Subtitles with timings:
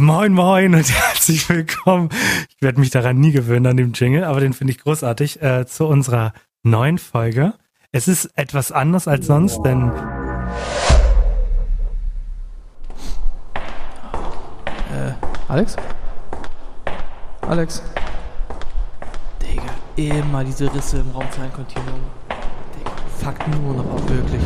[0.00, 2.08] moin moin und herzlich willkommen.
[2.50, 5.66] Ich werde mich daran nie gewöhnen an dem Jingle, aber den finde ich großartig äh,
[5.66, 6.32] zu unserer
[6.62, 7.54] neuen Folge.
[7.92, 9.90] Es ist etwas anders als sonst, denn
[14.92, 15.12] Äh,
[15.48, 15.76] Alex?
[17.42, 17.82] Alex?
[19.42, 19.62] Digga,
[19.96, 22.00] immer diese Risse im Raumzahlenkontinuum.
[22.78, 24.42] Digga, fuck nur noch ab, wirklich.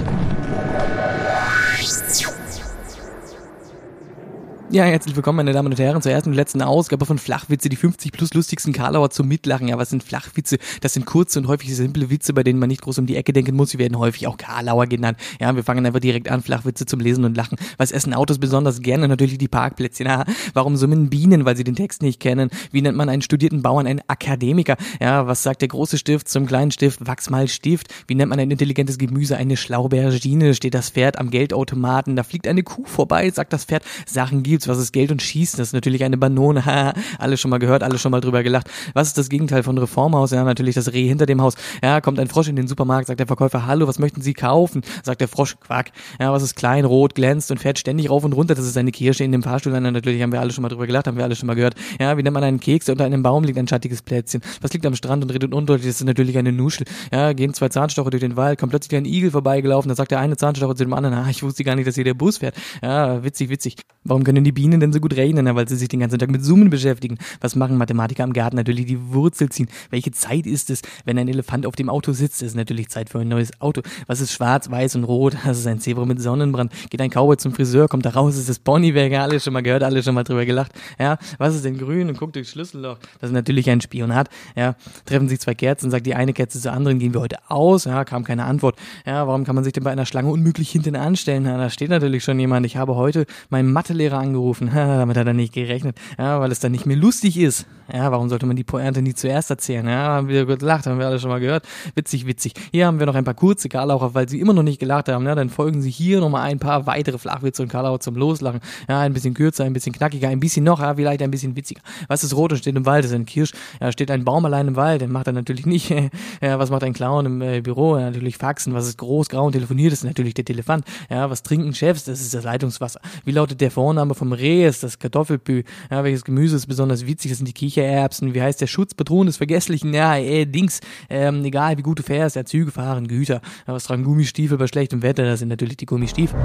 [4.72, 7.74] Ja, herzlich willkommen, meine Damen und Herren, zur ersten und letzten Ausgabe von Flachwitze, die
[7.74, 9.66] 50 plus lustigsten Karlauer zum Mitlachen.
[9.66, 10.58] Ja, was sind Flachwitze?
[10.80, 13.32] Das sind kurze und häufig simple Witze, bei denen man nicht groß um die Ecke
[13.32, 13.70] denken muss.
[13.70, 15.18] Sie werden häufig auch Karlauer genannt.
[15.40, 17.58] Ja, wir fangen einfach direkt an, Flachwitze zum Lesen und Lachen.
[17.78, 19.08] Was essen Autos besonders gerne?
[19.08, 20.04] Natürlich die Parkplätze.
[20.04, 21.44] Ja, warum summen Bienen?
[21.44, 22.48] Weil sie den Text nicht kennen.
[22.70, 23.88] Wie nennt man einen studierten Bauern?
[23.88, 24.76] Einen Akademiker.
[25.00, 27.04] Ja, was sagt der große Stift zum kleinen Stift?
[27.08, 27.92] Wachs mal Stift.
[28.06, 29.36] Wie nennt man ein intelligentes Gemüse?
[29.36, 30.54] Eine Schlaubergine.
[30.54, 32.14] Steht das Pferd am Geldautomaten.
[32.14, 33.82] Da fliegt eine Kuh vorbei, sagt das Pferd.
[34.06, 34.68] Sachen gibt's.
[34.68, 35.58] Was ist Geld und Schießen?
[35.58, 36.62] Das ist natürlich eine Banone.
[37.18, 38.68] Alle schon mal gehört, alle schon mal drüber gelacht.
[38.94, 40.30] Was ist das Gegenteil von Reformhaus?
[40.30, 41.54] Ja, natürlich das Reh hinter dem Haus.
[41.82, 44.82] Ja, kommt ein Frosch in den Supermarkt, sagt der Verkäufer, hallo, was möchten Sie kaufen?
[45.02, 45.92] Sagt der Frosch, Quack.
[46.18, 48.54] Ja, was ist klein, rot, glänzt und fährt ständig rauf und runter?
[48.54, 49.72] Das ist eine Kirsche in dem Fahrstuhl.
[49.72, 51.74] Ja, natürlich haben wir alle schon mal drüber gelacht, haben wir alle schon mal gehört.
[51.98, 54.42] Ja, wie nennt man einen Keks, der unter einem Baum liegt, ein schattiges Plätzchen?
[54.60, 55.86] Was liegt am Strand und redet undeutlich?
[55.86, 56.86] Das ist natürlich eine Nuschel.
[57.12, 60.20] Ja, gehen zwei Zahnstocher durch den Wald, kommt plötzlich ein Igel vorbeigelaufen, da sagt der
[60.20, 62.54] eine Zahnstocher zu dem anderen, ah, ich wusste gar nicht, dass hier der Bus fährt.
[62.82, 63.76] Ja, witzig, witzig.
[64.04, 65.46] Warum können die Bienen denn so gut rechnen?
[65.46, 67.18] Ja, weil sie sich den ganzen Tag mit Summen beschäftigen.
[67.40, 68.56] Was machen Mathematiker im Garten?
[68.56, 69.68] Natürlich die Wurzel ziehen.
[69.90, 72.42] Welche Zeit ist es, wenn ein Elefant auf dem Auto sitzt?
[72.42, 73.82] Es ist natürlich Zeit für ein neues Auto.
[74.06, 75.36] Was ist schwarz, weiß und rot?
[75.44, 76.72] Das ist ein Zebra mit Sonnenbrand.
[76.90, 79.12] Geht ein Cowboy zum Friseur, kommt da raus, ist das Ponywerk.
[79.12, 80.72] Ja, alle schon mal gehört, alle schon mal drüber gelacht.
[80.98, 82.98] Ja, was ist denn grün und guckt durchs Schlüsselloch?
[83.20, 84.28] Das ist natürlich ein Spionat.
[84.56, 87.84] Ja, treffen sich zwei Kerzen, sagt die eine Kerze zur anderen, gehen wir heute aus?
[87.84, 88.76] Ja, kam keine Antwort.
[89.06, 91.44] Ja, warum kann man sich denn bei einer Schlange unmöglich hinten anstellen?
[91.46, 92.66] Ja, da steht natürlich schon jemand.
[92.66, 94.39] Ich habe heute meinen Mathelehrer angerufen.
[94.40, 95.96] Ja, damit hat er nicht gerechnet.
[96.18, 97.66] Ja, weil es dann nicht mehr lustig ist.
[97.92, 99.86] Ja, warum sollte man die Pointe nie zuerst erzählen?
[99.86, 101.64] Ja, haben wir gelacht, haben wir alle schon mal gehört.
[101.94, 102.54] Witzig, witzig.
[102.72, 105.26] Hier haben wir noch ein paar kurze Karlaucher, weil sie immer noch nicht gelacht haben.
[105.26, 108.60] Ja, dann folgen sie hier nochmal ein paar weitere Flachwitze und Karlaucher zum Loslachen.
[108.88, 111.80] Ja, ein bisschen kürzer, ein bisschen knackiger, ein bisschen noch, ja, vielleicht ein bisschen witziger.
[112.08, 113.04] Was ist rot und steht im Wald?
[113.04, 113.52] Das ist ein Kirsch.
[113.80, 115.90] Ja, steht ein Baum allein im Wald, den macht er natürlich nicht.
[116.40, 117.96] Ja, was macht ein Clown im äh, Büro?
[117.96, 118.72] Ja, natürlich Faxen.
[118.72, 119.92] Was ist groß, grau und telefoniert?
[119.92, 120.84] Das ist natürlich der Telefant.
[121.08, 122.04] Ja, was trinken Chefs?
[122.04, 123.00] Das ist das Leitungswasser.
[123.24, 124.66] Wie lautet der Vorname vom Reh?
[124.66, 125.64] Ist das Kartoffelpü.
[125.90, 127.30] Ja, welches Gemüse ist besonders witzig?
[127.30, 128.34] Das sind die Kichererbsen.
[128.34, 129.92] Wie heißt der Schutzpatron des Vergesslichen?
[129.94, 130.80] Ja, äh, Dings.
[131.08, 132.36] Ähm, egal, wie gut du fährst.
[132.36, 133.40] Ja, Züge fahren, Güter.
[133.66, 135.24] Ja, was tragen Gummistiefel bei schlechtem Wetter?
[135.24, 136.38] Das sind natürlich die Gummistiefel.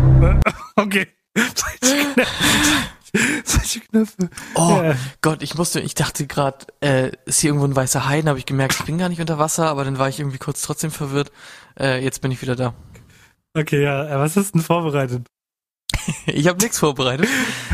[0.75, 1.07] okay.
[3.43, 4.29] Solche Knöpfe.
[4.55, 4.95] Oh Ja.
[5.21, 8.45] Gott, ich musste, ich dachte gerade, äh, ist hier irgendwo ein weißer Hai, habe ich
[8.45, 11.31] gemerkt, ich bin gar nicht unter Wasser, aber dann war ich irgendwie kurz trotzdem verwirrt.
[11.79, 12.73] Äh, jetzt bin ich wieder da.
[13.57, 15.27] Okay, ja, äh, was hast du denn vorbereitet?
[16.25, 17.27] Ich habe nichts vorbereitet.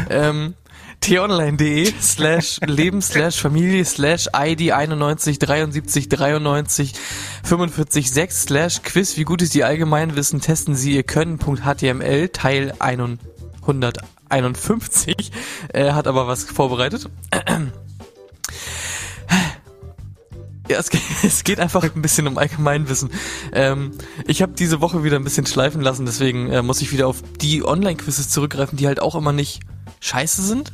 [0.09, 0.55] ähm,
[1.01, 6.93] t-online.de slash leben slash familie slash ID 91 73 93
[7.43, 15.31] 45 6 slash quiz wie gut ist die Allgemeinwissen testen Sie ihr können.html Teil 151
[15.73, 17.09] äh, hat aber was vorbereitet.
[20.71, 23.09] Ja, es geht, es geht einfach ein bisschen um Allgemeinwissen.
[23.51, 23.91] Ähm,
[24.25, 27.21] ich habe diese Woche wieder ein bisschen schleifen lassen, deswegen äh, muss ich wieder auf
[27.41, 29.61] die Online-Quizzes zurückgreifen, die halt auch immer nicht
[29.99, 30.71] scheiße sind.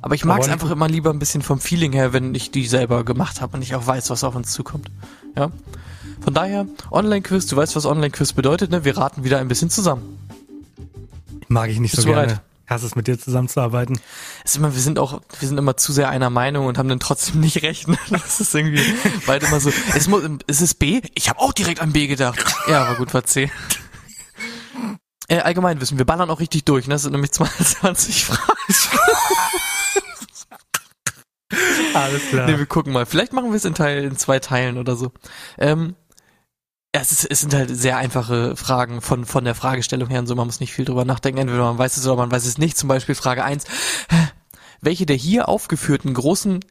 [0.00, 2.66] Aber ich mag es einfach immer lieber ein bisschen vom Feeling her, wenn ich die
[2.66, 4.88] selber gemacht habe und ich auch weiß, was auf uns zukommt.
[5.36, 5.50] Ja.
[6.20, 8.84] Von daher, Online-Quiz, du weißt, was Online-Quiz bedeutet, ne?
[8.84, 10.18] Wir raten wieder ein bisschen zusammen.
[11.48, 12.26] Mag ich nicht Bist so gerne.
[12.26, 12.40] bereit?
[12.66, 14.00] Hass es mit dir zusammenzuarbeiten.
[14.44, 16.88] Es ist immer, wir sind auch, wir sind immer zu sehr einer Meinung und haben
[16.88, 17.86] dann trotzdem nicht recht.
[17.88, 17.98] ne?
[18.10, 18.82] Das ist irgendwie
[19.26, 19.72] beide immer so.
[19.94, 21.00] Es muss, ist es B?
[21.14, 22.44] Ich habe auch direkt an B gedacht.
[22.68, 23.50] Ja, aber gut, war C.
[25.28, 26.94] Äh, Allgemeinwissen, wir ballern auch richtig durch, ne?
[26.94, 28.42] Das sind nämlich 22 Fragen.
[31.94, 32.46] Alles klar.
[32.46, 33.06] Nee, wir gucken mal.
[33.06, 35.12] Vielleicht machen wir es in Teil, in zwei Teilen oder so.
[35.58, 35.94] Ähm,
[36.96, 40.26] ja, es, ist, es sind halt sehr einfache Fragen von, von der Fragestellung her und
[40.26, 40.34] so.
[40.34, 41.40] Man muss nicht viel drüber nachdenken.
[41.40, 42.78] Entweder man weiß es oder man weiß es nicht.
[42.78, 43.64] Zum Beispiel Frage 1.
[44.80, 46.64] Welche der hier aufgeführten großen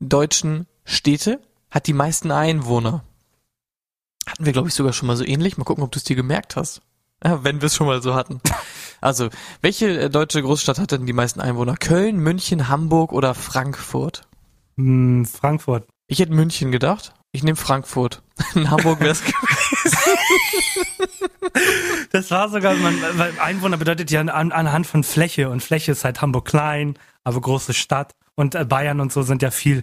[0.00, 3.04] deutschen Städte hat die meisten Einwohner?
[4.26, 5.58] Hatten wir, glaube ich, sogar schon mal so ähnlich.
[5.58, 6.80] Mal gucken, ob du es dir gemerkt hast.
[7.22, 8.40] Ja, wenn wir es schon mal so hatten.
[9.00, 9.28] Also,
[9.60, 11.76] welche äh, deutsche Großstadt hat denn die meisten Einwohner?
[11.76, 14.22] Köln, München, Hamburg oder Frankfurt?
[14.76, 15.86] Hm, Frankfurt.
[16.08, 17.12] Ich hätte München gedacht.
[17.32, 18.22] Ich nehme Frankfurt.
[18.54, 19.22] In Hamburg wäre es
[22.12, 26.04] Das war sogar, man, weil Einwohner bedeutet ja an, anhand von Fläche und Fläche ist
[26.04, 29.82] halt Hamburg klein, aber große Stadt und äh, Bayern und so sind ja viel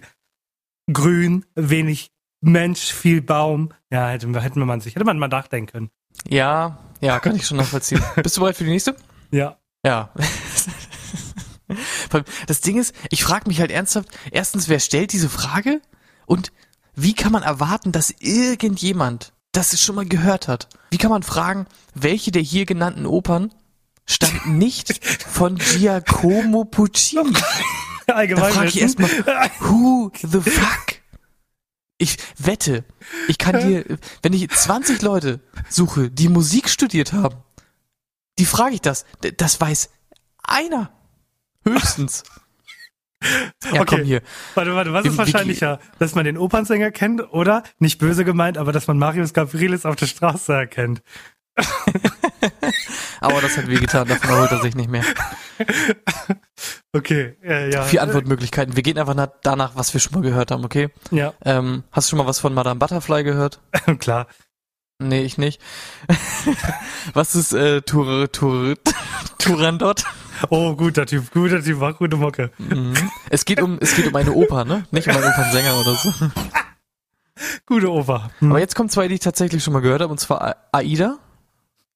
[0.92, 2.10] grün, wenig
[2.40, 3.72] Mensch, viel Baum.
[3.90, 5.90] Ja, hätte, hätten wir man sich, hätte man mal nachdenken können.
[6.28, 8.02] Ja, ja, kann ich schon nachvollziehen.
[8.22, 8.96] Bist du bereit für die nächste?
[9.30, 9.58] Ja.
[9.84, 10.10] Ja.
[12.46, 15.82] Das Ding ist, ich frage mich halt ernsthaft, erstens, wer stellt diese Frage?
[16.24, 16.52] Und
[16.96, 20.68] wie kann man erwarten, dass irgendjemand das schon mal gehört hat?
[20.90, 23.54] Wie kann man fragen, welche der hier genannten Opern
[24.06, 27.32] stammt nicht von Giacomo Puccini?
[28.06, 28.52] Da Allgemein.
[28.52, 29.10] frage ich erstmal,
[29.58, 31.00] who the fuck?
[31.98, 32.84] Ich wette,
[33.26, 37.34] ich kann dir, wenn ich 20 Leute suche, die Musik studiert haben,
[38.38, 39.06] die frage ich das.
[39.38, 39.90] Das weiß
[40.44, 40.92] einer.
[41.64, 42.22] Höchstens.
[43.72, 43.84] Ja, Okay.
[43.86, 44.20] komm hier.
[44.54, 45.80] Warte, warte, was Wie- ist wahrscheinlicher?
[45.98, 49.96] Dass man den Opernsänger kennt oder, nicht böse gemeint, aber dass man Marius Gabrielis auf
[49.96, 51.02] der Straße erkennt?
[53.20, 55.04] Aber das hat wehgetan, davon erholt er sich nicht mehr.
[56.92, 57.82] Okay, äh, ja.
[57.82, 58.74] Vier Antwortmöglichkeiten.
[58.74, 60.88] Wir gehen einfach nach, danach, was wir schon mal gehört haben, okay?
[61.10, 63.60] Ja, Ähm, hast du schon mal was von Madame Butterfly gehört?
[63.98, 64.28] klar.
[64.98, 65.60] Nee, ich nicht.
[67.12, 68.76] was ist äh, Tour, Tour,
[69.38, 70.04] Turandot?
[70.50, 72.50] Oh, guter Typ, guter Typ, war gute Mucke.
[72.58, 72.94] Mhm.
[73.30, 74.86] Es geht um, es geht um eine Oper, ne?
[74.90, 76.12] Nicht um einen Opernsänger oder so.
[77.66, 78.30] Gute Oper.
[78.38, 78.50] Hm.
[78.50, 81.18] Aber jetzt kommen zwei, die ich tatsächlich schon mal gehört habe, und zwar Aida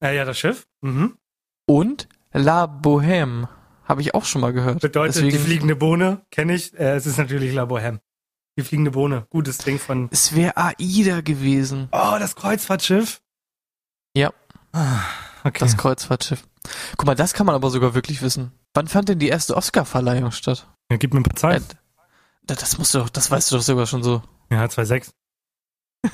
[0.01, 0.67] Ja, ja, das Schiff.
[0.81, 1.17] Mhm.
[1.65, 3.47] und La Bohème.
[3.85, 4.79] Habe ich auch schon mal gehört.
[4.81, 6.73] Bedeutet, die Deswegen, fliegende Bohne, kenne ich.
[6.79, 7.99] Äh, es ist natürlich La Bohème.
[8.57, 10.07] Die fliegende Bohne, gutes Ding von.
[10.11, 11.89] es wäre Aida gewesen.
[11.91, 13.21] Oh, das Kreuzfahrtschiff.
[14.15, 14.31] Ja.
[14.73, 14.99] Ah,
[15.43, 15.57] Okay.
[15.59, 16.43] Das Kreuzfahrtschiff.
[16.97, 18.51] Guck mal, das kann man aber sogar wirklich wissen.
[18.73, 20.67] Wann fand denn die erste Oscar-Verleihung statt?
[20.91, 21.63] ja, gib mir ein paar Zeit.
[22.43, 24.21] Da- das musst du doch, das weißt du doch sogar schon so.
[24.49, 25.11] Ja, 2,6.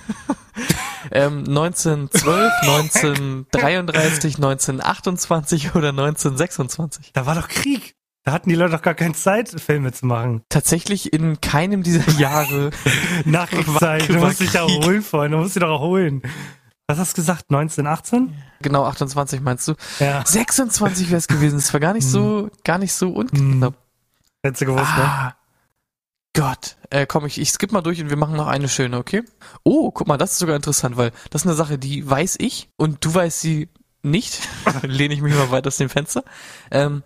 [1.11, 7.11] Ähm, 1912, 1933, 1928 oder 1926?
[7.13, 7.95] Da war doch Krieg.
[8.23, 10.41] Da hatten die Leute doch gar keine Zeit, Filme zu machen.
[10.49, 12.71] Tatsächlich in keinem dieser Jahre.
[13.25, 14.09] Nachkriegszeit.
[14.09, 15.37] Du musst dich erholen, Freunde.
[15.37, 16.21] Du musst dich doch erholen.
[16.87, 17.45] Was hast du gesagt?
[17.49, 18.33] 1918?
[18.61, 19.75] genau, 28 meinst du?
[19.99, 20.25] Ja.
[20.25, 21.57] 26 wäre es gewesen.
[21.57, 23.73] Es war gar nicht so, gar nicht so unknapp.
[24.41, 25.03] Hättest du gewusst, ne?
[25.03, 25.35] Ah,
[26.33, 26.77] Gott.
[26.89, 29.23] Äh, komm, ich, ich skipp mal durch und wir machen noch eine schöne, okay?
[29.63, 32.69] Oh, guck mal, das ist sogar interessant, weil das ist eine Sache, die weiß ich
[32.77, 33.67] und du weißt sie
[34.01, 34.47] nicht.
[34.83, 36.23] Lehne ich mich mal weit aus dem Fenster.
[36.71, 37.03] Ähm,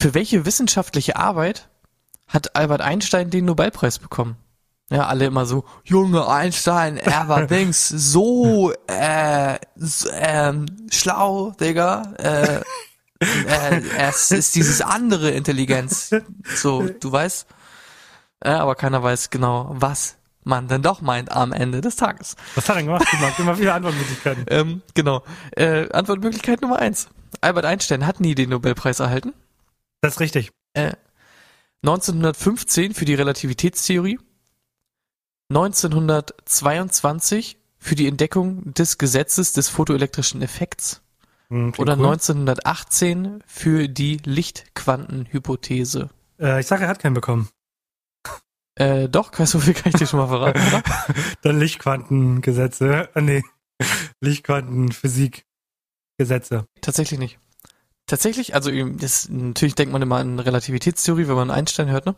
[0.00, 1.68] für welche wissenschaftliche Arbeit
[2.28, 4.36] hat Albert Einstein den Nobelpreis bekommen?
[4.92, 12.12] Ja, alle immer so, Junge Einstein, er war Dings so äh, s- ähm, schlau, Digga.
[12.18, 12.60] Äh,
[13.20, 16.10] äh, es ist dieses andere Intelligenz.
[16.54, 17.46] So, du weißt.
[18.44, 22.34] Äh, aber keiner weiß genau, was man denn doch meint am Ende des Tages.
[22.56, 23.06] Was hat er gemacht?
[23.36, 24.44] Gib mal viele Antwortmöglichkeiten.
[24.48, 25.22] Ähm, genau.
[25.52, 27.08] Äh, Antwortmöglichkeit Nummer eins.
[27.40, 29.32] Albert Einstein hat nie den Nobelpreis erhalten.
[30.00, 30.50] Das ist richtig.
[30.74, 30.94] Äh,
[31.84, 34.18] 1915 für die Relativitätstheorie.
[35.50, 41.02] 1922 für die Entdeckung des Gesetzes des photoelektrischen Effekts.
[41.48, 42.06] Hm, Oder cool.
[42.06, 46.10] 1918 für die Lichtquantenhypothese.
[46.40, 47.48] Äh, ich sage, er hat keinen bekommen.
[48.76, 50.82] Äh, doch, so viel kann ich dir schon mal verraten, oder?
[51.42, 53.08] Dann Lichtquantengesetze.
[53.14, 53.42] Äh, nee.
[54.20, 55.44] Lichtquantenphysikgesetze.
[56.80, 57.38] Tatsächlich nicht.
[58.06, 62.14] Tatsächlich, also ihm- das, natürlich denkt man immer an Relativitätstheorie, wenn man Einstein hört, ne?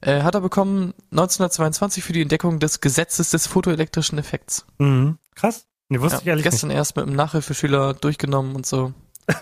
[0.00, 4.66] Äh, hat er bekommen 1922 für die Entdeckung des Gesetzes des photoelektrischen Effekts.
[4.78, 5.18] Mhm.
[5.34, 5.66] Krass.
[5.88, 8.92] Nee, wusste Ja, ich ehrlich gestern erst mit einem Nachhilfeschüler durchgenommen und so.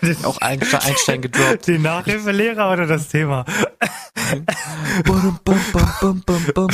[0.01, 0.23] nicht.
[0.25, 1.67] Auch Einstein, Einstein gedroppt.
[1.67, 3.45] Den Nachhilfelehrer oder das Thema?
[5.05, 6.67] Bum, bum, bum, bum, bum, bum.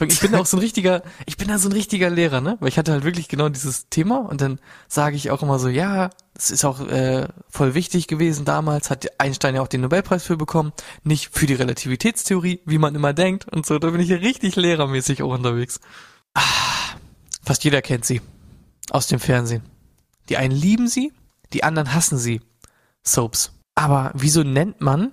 [0.00, 2.56] Ich bin auch so ein richtiger, ich bin da so ein richtiger Lehrer, ne?
[2.60, 5.68] Weil ich hatte halt wirklich genau dieses Thema und dann sage ich auch immer so,
[5.68, 10.24] ja, das ist auch äh, voll wichtig gewesen damals, hat Einstein ja auch den Nobelpreis
[10.24, 14.08] für bekommen, nicht für die Relativitätstheorie, wie man immer denkt und so, da bin ich
[14.08, 15.80] ja richtig lehrermäßig auch unterwegs.
[16.34, 16.42] Ah,
[17.42, 18.20] fast jeder kennt sie
[18.90, 19.62] aus dem Fernsehen.
[20.28, 21.12] Die einen lieben sie,
[21.52, 22.40] die anderen hassen sie.
[23.02, 23.52] Soaps.
[23.74, 25.12] Aber wieso nennt man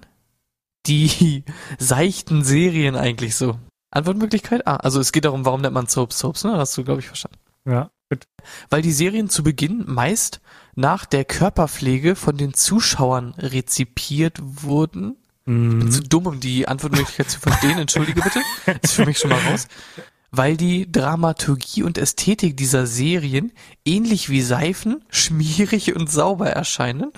[0.85, 1.43] die
[1.79, 3.57] seichten Serien eigentlich so?
[3.95, 4.75] Antwortmöglichkeit A.
[4.77, 6.57] Also es geht darum, warum nennt man Soaps Soaps, ne?
[6.57, 7.37] Hast du, glaube ich, verstanden.
[7.65, 8.27] Ja, gut.
[8.69, 10.41] Weil die Serien zu Beginn meist
[10.75, 15.15] nach der Körperpflege von den Zuschauern rezipiert wurden.
[15.45, 15.91] Mhm.
[15.91, 18.41] Zu dumm, um die Antwortmöglichkeit zu verstehen, entschuldige bitte.
[18.81, 19.67] Ist für mich schon mal raus.
[20.31, 23.53] Weil die Dramaturgie und Ästhetik dieser Serien
[23.85, 27.11] ähnlich wie Seifen schmierig und sauber erscheinen.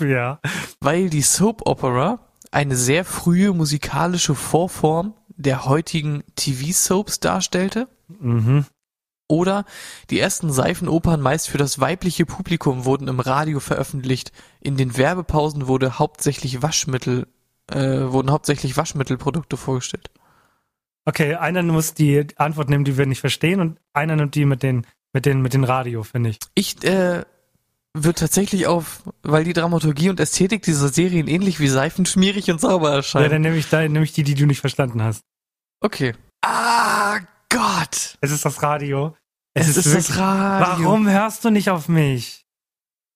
[0.00, 0.40] Ja.
[0.80, 2.18] weil die Soap Opera
[2.50, 8.64] eine sehr frühe musikalische Vorform der heutigen TV-Soaps darstellte Mhm.
[9.28, 9.64] oder
[10.10, 14.32] die ersten Seifenopern meist für das weibliche Publikum wurden im Radio veröffentlicht.
[14.60, 17.26] In den Werbepausen wurde hauptsächlich Waschmittel,
[17.70, 20.10] äh, wurden hauptsächlich Waschmittelprodukte vorgestellt.
[21.04, 24.62] Okay, einer muss die Antwort nehmen, die wir nicht verstehen, und einer nimmt die mit
[24.62, 26.38] den, mit den, mit den Radio, finde ich.
[26.54, 27.24] Ich äh,
[28.04, 32.90] wird tatsächlich auf, weil die Dramaturgie und Ästhetik dieser Serien ähnlich wie seifenschmierig und sauber
[32.90, 33.30] Ja, erscheinen.
[33.30, 35.20] dann nehme ich, da, nehme ich die, die du nicht verstanden hast.
[35.80, 36.14] okay.
[36.44, 38.18] Ah, Gott.
[38.20, 39.16] Es ist das Radio.
[39.54, 40.84] Es, ist, wirklich- das Radio.
[40.84, 42.44] Warum hörst du nicht auf mich?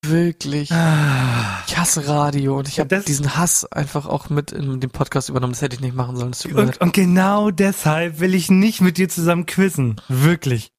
[0.05, 0.73] Wirklich.
[0.73, 1.63] Ah.
[1.67, 5.53] Ich hasse Radio und ich habe diesen Hass einfach auch mit in den Podcast übernommen.
[5.53, 6.31] Das hätte ich nicht machen sollen.
[6.31, 10.01] Es Und, und genau deshalb will ich nicht mit dir zusammen quizzen.
[10.09, 10.73] Wirklich.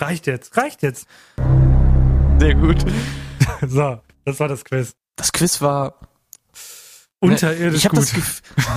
[0.00, 1.06] Reicht jetzt, reicht jetzt.
[2.40, 2.84] Sehr gut.
[3.68, 4.94] So, das war das Quiz.
[5.16, 5.98] Das Quiz war
[7.24, 8.12] Unterirdisch ich habe gut.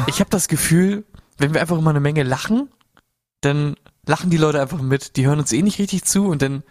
[0.08, 1.06] ich hab das Gefühl,
[1.38, 2.70] wenn wir einfach immer eine Menge lachen,
[3.42, 5.18] dann lachen die Leute einfach mit.
[5.18, 6.64] Die hören uns eh nicht richtig zu und dann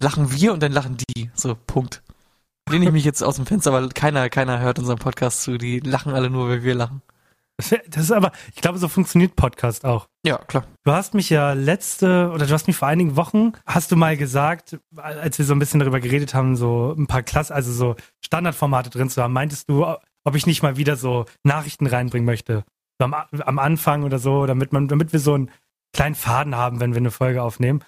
[0.00, 1.30] lachen wir und dann lachen die.
[1.34, 2.02] So, Punkt.
[2.68, 5.58] Lehne ich mich jetzt aus dem Fenster, weil keiner, keiner hört unseren Podcast zu.
[5.58, 7.02] Die lachen alle nur, weil wir lachen.
[7.58, 10.08] Das ist aber, ich glaube, so funktioniert Podcast auch.
[10.24, 10.64] Ja, klar.
[10.84, 14.16] Du hast mich ja letzte, oder du hast mich vor einigen Wochen, hast du mal
[14.16, 17.96] gesagt, als wir so ein bisschen darüber geredet haben, so ein paar Klasse, also so
[18.24, 22.64] Standardformate drin zu haben, meintest du, ob ich nicht mal wieder so Nachrichten reinbringen möchte.
[22.98, 25.50] So am, am Anfang oder so, damit man, damit wir so einen
[25.92, 27.84] kleinen Faden haben, wenn wir eine Folge aufnehmen.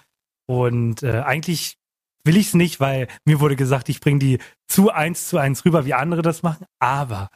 [0.47, 1.77] Und äh, eigentlich
[2.23, 5.65] will ich es nicht, weil mir wurde gesagt, ich bringe die zu eins zu eins
[5.65, 6.65] rüber, wie andere das machen.
[6.79, 7.29] Aber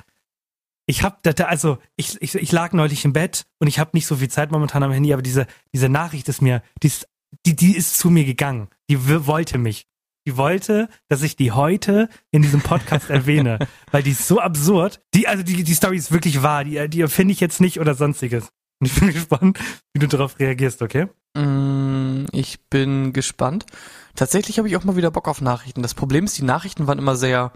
[0.90, 4.08] ich habe da, also ich, ich, ich lag neulich im Bett und ich habe nicht
[4.08, 7.08] so viel Zeit momentan am Handy, aber diese, diese Nachricht ist mir, die ist,
[7.46, 8.70] die, die ist zu mir gegangen.
[8.90, 9.86] Die wollte mich.
[10.26, 13.60] Die wollte, dass ich die heute in diesem Podcast erwähne,
[13.92, 15.00] weil die ist so absurd.
[15.14, 16.64] Die, also die, die Story ist wirklich wahr.
[16.64, 18.50] Die, die erfinde ich jetzt nicht oder sonstiges.
[18.80, 19.60] Und ich bin gespannt,
[19.94, 21.06] wie du darauf reagierst, okay?
[21.36, 23.68] Mm, Ich bin gespannt.
[24.16, 25.84] Tatsächlich habe ich auch mal wieder Bock auf Nachrichten.
[25.84, 27.52] Das Problem ist, die Nachrichten waren immer sehr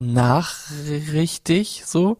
[0.00, 2.18] nachrichtig so.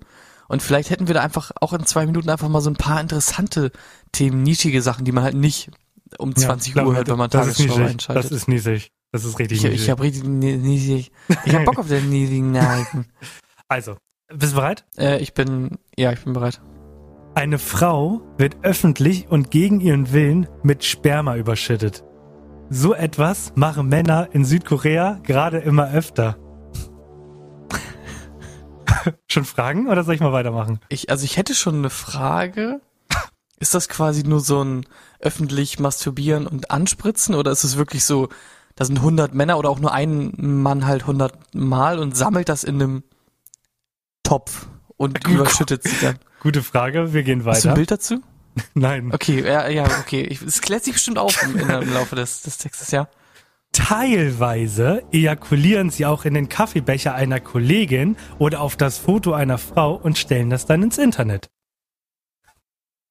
[0.49, 3.01] Und vielleicht hätten wir da einfach auch in zwei Minuten einfach mal so ein paar
[3.01, 3.73] interessante
[4.13, 5.71] Themen, nischige Sachen, die man halt nicht
[6.19, 8.25] um 20 glaub Uhr hört, wenn man Tagesschau einschaltet.
[8.25, 8.93] Das ist niesig.
[9.13, 9.83] Das ist richtig ich niesig.
[9.83, 11.11] ich habe richtig ni- niesig.
[11.45, 13.07] Ich habe Bock auf den niesigen Nachrichten.
[13.69, 13.97] also,
[14.33, 14.85] bist du bereit?
[14.99, 16.61] äh, ich bin, ja, ich bin bereit.
[17.35, 22.05] Eine Frau wird öffentlich und gegen ihren Willen mit Sperma überschüttet.
[22.71, 26.39] So etwas machen Männer in Südkorea gerade immer öfter.
[29.37, 30.81] Schon Fragen oder soll ich mal weitermachen?
[30.89, 32.81] Ich, also ich hätte schon eine Frage.
[33.59, 34.87] Ist das quasi nur so ein
[35.21, 38.31] öffentlich masturbieren und anspritzen oder ist es wirklich so,
[38.77, 42.65] da sind 100 Männer oder auch nur ein Mann halt 100 Mal und sammelt das
[42.65, 43.03] in einem
[44.23, 45.35] Topf und Gut.
[45.35, 46.19] überschüttet sie dann?
[46.41, 47.75] Gute Frage, wir gehen Hast du ein weiter.
[47.75, 48.23] Bild dazu?
[48.73, 49.13] Nein.
[49.13, 50.23] Okay, ja, ja, okay.
[50.23, 53.07] Ich, es klärt sich bestimmt auf im, im Laufe des, des Textes, ja.
[53.77, 59.95] Teilweise ejakulieren sie auch in den Kaffeebecher einer Kollegin oder auf das Foto einer Frau
[59.95, 61.51] und stellen das dann ins Internet.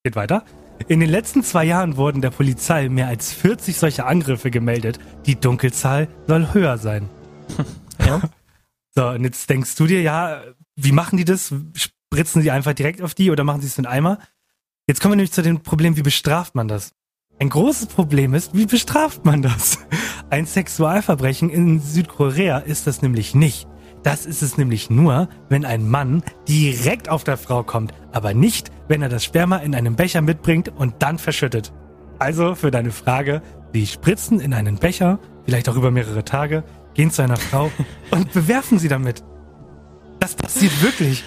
[0.03, 0.43] Geht weiter.
[0.87, 4.97] In den letzten zwei Jahren wurden der Polizei mehr als 40 solche Angriffe gemeldet.
[5.27, 7.09] Die Dunkelzahl soll höher sein.
[8.05, 8.21] Ja.
[8.93, 10.43] So, und jetzt denkst du dir, ja,
[10.75, 11.53] wie machen die das?
[11.75, 14.19] Spritzen sie einfach direkt auf die oder machen sie es in Eimer?
[14.85, 16.93] Jetzt kommen wir nämlich zu dem Problem, wie bestraft man das?
[17.37, 19.79] Ein großes Problem ist, wie bestraft man das?
[20.29, 23.67] Ein Sexualverbrechen in Südkorea ist das nämlich nicht.
[24.03, 28.71] Das ist es nämlich nur, wenn ein Mann direkt auf der Frau kommt, aber nicht,
[28.87, 31.73] wenn er das Sperma in einem Becher mitbringt und dann verschüttet.
[32.19, 33.41] Also für deine Frage,
[33.73, 36.63] die spritzen in einen Becher, vielleicht auch über mehrere Tage,
[36.93, 37.69] gehen zu einer Frau
[38.11, 39.23] und bewerfen sie damit.
[40.19, 41.23] Das passiert wirklich.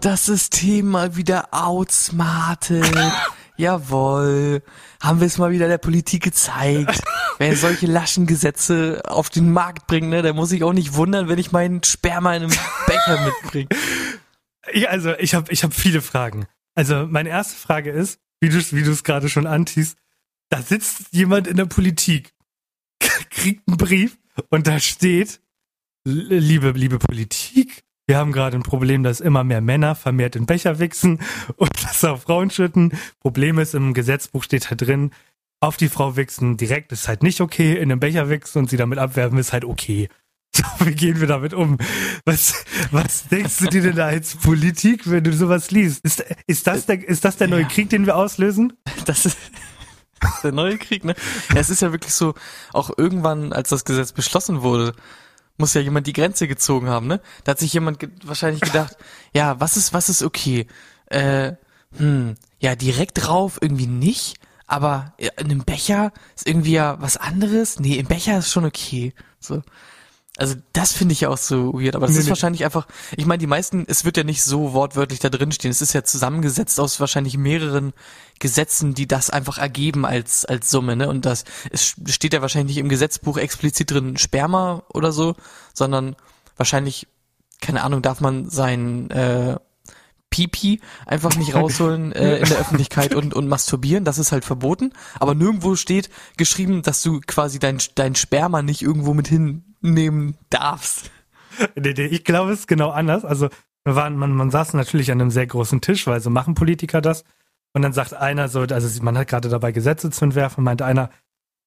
[0.00, 2.86] Das System mal wieder outsmartet.
[3.58, 4.62] Jawohl.
[5.02, 7.00] Haben wir es mal wieder der Politik gezeigt.
[7.38, 11.28] Wer solche laschen Gesetze auf den Markt bringt, ne, der muss sich auch nicht wundern,
[11.28, 12.52] wenn ich meinen Sperma in einem
[12.86, 13.68] Becher mitbringe.
[14.72, 16.46] Ich, also ich habe ich hab viele Fragen.
[16.74, 19.98] Also meine erste Frage ist, wie du es gerade schon antiest,
[20.50, 22.32] da sitzt jemand in der Politik,
[23.30, 24.18] kriegt einen Brief
[24.50, 25.40] und da steht,
[26.06, 30.46] "L- liebe liebe Politik, wir haben gerade ein Problem, dass immer mehr Männer vermehrt in
[30.46, 31.20] Becher wichsen
[31.56, 32.92] und das auf Frauen schütten.
[33.20, 35.12] Problem ist, im Gesetzbuch steht halt drin,
[35.60, 38.76] auf die Frau wichsen direkt ist halt nicht okay, in den Becher wichsen und sie
[38.76, 40.08] damit abwerfen ist halt okay.
[40.56, 41.76] So, wie gehen wir damit um?
[42.24, 46.02] Was, was denkst du dir denn da als Politik, wenn du sowas liest?
[46.04, 47.68] Ist, ist, das, der, ist das der neue Ja.
[47.68, 48.72] Krieg, den wir auslösen?
[49.04, 49.36] Das ist,
[50.20, 51.14] das ist der neue Krieg, ne?
[51.52, 52.34] Ja, es ist ja wirklich so,
[52.72, 54.94] auch irgendwann, als das Gesetz beschlossen wurde,
[55.58, 57.20] muss ja jemand die Grenze gezogen haben, ne?
[57.44, 58.96] Da hat sich jemand ge wahrscheinlich gedacht,
[59.34, 60.66] ja, was ist, was ist okay?
[61.06, 61.52] Äh,
[61.96, 64.36] hm, ja, direkt drauf irgendwie nicht,
[64.66, 67.80] aber in einem Becher ist irgendwie ja was anderes.
[67.80, 69.14] Nee, im Becher ist schon okay.
[69.40, 69.62] So.
[70.38, 72.30] Also das finde ich ja auch so weird, aber das Nee, ist nee.
[72.30, 75.72] wahrscheinlich einfach, ich meine, die meisten, es wird ja nicht so wortwörtlich da drin stehen,
[75.72, 77.92] es ist ja zusammengesetzt aus wahrscheinlich mehreren
[78.38, 81.08] Gesetzen, die das einfach ergeben als, als Summe, ne?
[81.08, 85.34] Und das, es steht ja wahrscheinlich nicht im Gesetzbuch explizit drin Sperma oder so,
[85.74, 86.14] sondern
[86.56, 87.08] wahrscheinlich,
[87.60, 89.56] keine Ahnung, darf man sein, äh,
[90.30, 94.92] Pipi einfach nicht rausholen äh, in der Öffentlichkeit und, und masturbieren, das ist halt verboten.
[95.18, 99.26] Aber nirgendwo steht geschrieben, dass du quasi dein, dein Sperma nicht irgendwo mit
[99.80, 101.10] hinnehmen darfst.
[101.74, 103.24] Ich glaube, es ist genau anders.
[103.24, 103.48] Also
[103.84, 107.24] waren, man, man saß natürlich an einem sehr großen Tisch, weil so machen Politiker das.
[107.72, 111.10] Und dann sagt einer so, also man hat gerade dabei Gesetze zu entwerfen, meinte einer,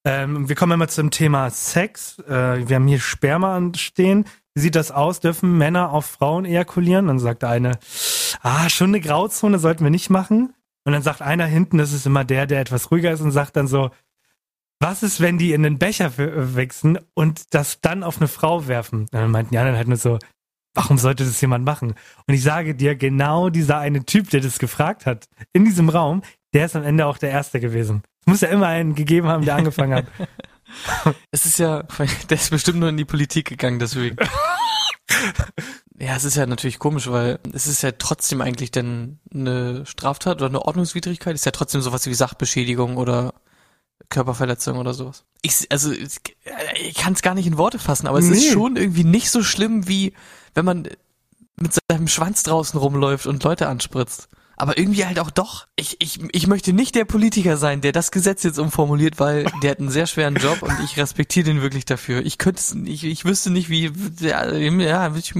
[0.04, 2.20] ähm, wir kommen immer zum Thema Sex.
[2.28, 4.26] Äh, wir haben hier Sperma stehen.
[4.54, 5.20] Wie sieht das aus?
[5.20, 7.08] Dürfen Männer auf Frauen ejakulieren?
[7.08, 7.80] Dann sagt der eine,
[8.42, 10.54] ah, schon eine Grauzone sollten wir nicht machen.
[10.84, 13.56] Und dann sagt einer hinten, das ist immer der, der etwas ruhiger ist und sagt
[13.56, 13.92] dann so,
[14.82, 19.02] was ist, wenn die in den Becher wechseln und das dann auf eine Frau werfen?
[19.02, 20.18] Und dann meinten die anderen halt nur so,
[20.74, 21.94] warum sollte das jemand machen?
[22.28, 26.24] Und ich sage dir, genau dieser eine Typ, der das gefragt hat, in diesem Raum,
[26.54, 28.02] der ist am Ende auch der Erste gewesen.
[28.22, 30.06] Es muss ja immer einen gegeben haben, der angefangen hat.
[31.32, 31.84] Es ist ja,
[32.30, 34.16] der ist bestimmt nur in die Politik gegangen, deswegen.
[36.00, 40.38] ja, es ist ja natürlich komisch, weil es ist ja trotzdem eigentlich dann eine Straftat
[40.38, 41.36] oder eine Ordnungswidrigkeit.
[41.36, 43.34] Es ist ja trotzdem sowas wie Sachbeschädigung oder
[44.12, 45.24] Körperverletzung oder sowas.
[45.42, 46.20] Ich, also, ich,
[46.88, 48.52] ich kann es gar nicht in Worte fassen, aber es ist Nee.
[48.52, 50.14] schon irgendwie nicht so schlimm, wie
[50.54, 50.88] wenn man
[51.56, 54.30] mit seinem Schwanz draußen rumläuft und Leute anspritzt.
[54.58, 55.66] Aber irgendwie halt auch doch.
[55.76, 59.72] Ich, ich, ich möchte nicht der Politiker sein, der das Gesetz jetzt umformuliert, weil der
[59.72, 62.24] hat einen sehr schweren Job und ich respektiere den wirklich dafür.
[62.24, 65.34] Ich könnte es nicht, ich wüsste nicht, wie, ja, ja, ich.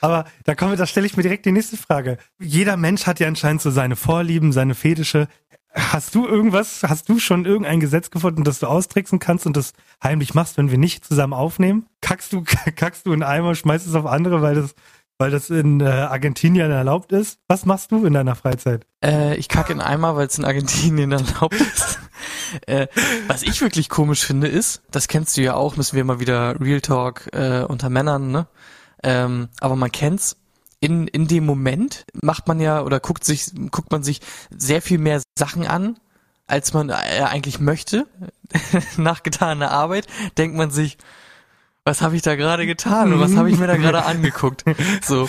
[0.00, 2.16] Aber da kommen wir, da stelle ich mir direkt die nächste Frage.
[2.38, 5.28] Jeder Mensch hat ja anscheinend so seine Vorlieben, seine Fetische.
[5.72, 9.72] Hast du irgendwas, hast du schon irgendein Gesetz gefunden, das du austricksen kannst und das
[10.02, 11.86] heimlich machst, wenn wir nicht zusammen aufnehmen?
[12.00, 12.42] Kackst du,
[12.76, 14.74] kackst du in Eimer, schmeißt es auf andere, weil das,
[15.18, 17.38] weil das in äh, Argentinien erlaubt ist?
[17.46, 18.84] Was machst du in deiner Freizeit?
[19.04, 22.00] Äh, ich kacke in Eimer, weil es in Argentinien erlaubt ist.
[22.66, 22.88] äh,
[23.28, 26.60] was ich wirklich komisch finde ist, das kennst du ja auch, müssen wir mal wieder
[26.60, 28.48] Real Talk äh, unter Männern, ne?
[29.02, 30.36] Ähm, aber man kennt's.
[30.80, 34.98] In, in dem Moment macht man ja oder guckt sich, guckt man sich sehr viel
[34.98, 35.98] mehr Sachen an,
[36.46, 38.06] als man äh, eigentlich möchte.
[38.96, 40.06] Nach getaner Arbeit
[40.38, 40.96] denkt man sich,
[41.84, 44.64] was habe ich da gerade getan und was habe ich mir da gerade angeguckt?
[45.02, 45.28] So.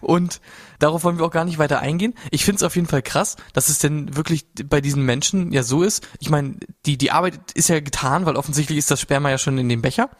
[0.00, 0.40] Und
[0.80, 2.14] darauf wollen wir auch gar nicht weiter eingehen.
[2.32, 5.62] Ich finde es auf jeden Fall krass, dass es denn wirklich bei diesen Menschen ja
[5.62, 6.06] so ist.
[6.18, 6.56] Ich meine,
[6.86, 9.80] die, die Arbeit ist ja getan, weil offensichtlich ist das Sperma ja schon in dem
[9.80, 10.10] Becher.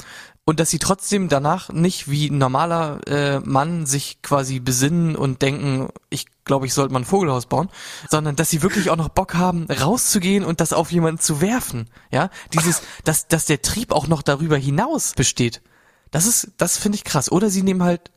[0.45, 5.41] Und dass sie trotzdem danach nicht wie ein normaler äh, Mann sich quasi besinnen und
[5.41, 7.69] denken, ich glaube, ich sollte mal ein Vogelhaus bauen,
[8.11, 11.89] sondern dass sie wirklich auch noch Bock haben, rauszugehen und das auf jemanden zu werfen.
[12.11, 15.63] Ja, dieses, dass, dass der Trieb auch noch darüber hinaus besteht.
[16.11, 17.31] Das ist, das finde ich krass.
[17.31, 18.11] Oder sie nehmen halt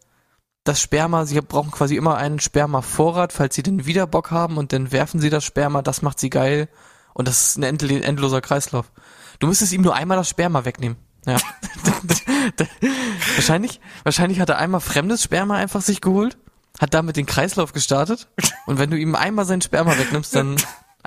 [0.64, 4.74] das Sperma, sie brauchen quasi immer einen Sperma-Vorrat, falls sie dann wieder Bock haben und
[4.74, 6.70] dann werfen sie das Sperma, das macht sie geil
[7.14, 8.92] und das ist ein endl- endloser Kreislauf.
[9.38, 10.98] Du müsstest ihm nur einmal das Sperma wegnehmen.
[11.26, 11.38] Ja.
[13.36, 16.38] wahrscheinlich, wahrscheinlich hat er einmal fremdes Sperma einfach sich geholt,
[16.80, 18.28] hat damit den Kreislauf gestartet
[18.66, 20.58] und wenn du ihm einmal sein Sperma wegnimmst, dann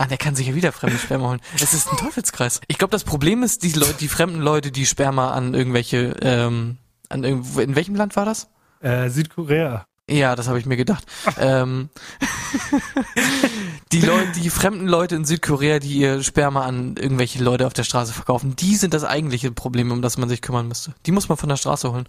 [0.00, 1.40] Ah, der kann sich ja wieder fremdes Sperma holen.
[1.56, 2.60] Es ist ein Teufelskreis.
[2.68, 6.78] Ich glaube, das Problem ist, die Leute, die fremden Leute, die Sperma an irgendwelche, ähm,
[7.08, 8.48] an irgendwo, in welchem Land war das?
[8.80, 9.86] Äh, Südkorea.
[10.08, 11.04] Ja, das habe ich mir gedacht.
[11.38, 11.90] ähm,
[13.92, 17.84] die Leute, die fremden Leute in Südkorea, die ihr Sperma an irgendwelche Leute auf der
[17.84, 20.94] Straße verkaufen, die sind das eigentliche Problem, um das man sich kümmern müsste.
[21.06, 22.08] Die muss man von der Straße holen.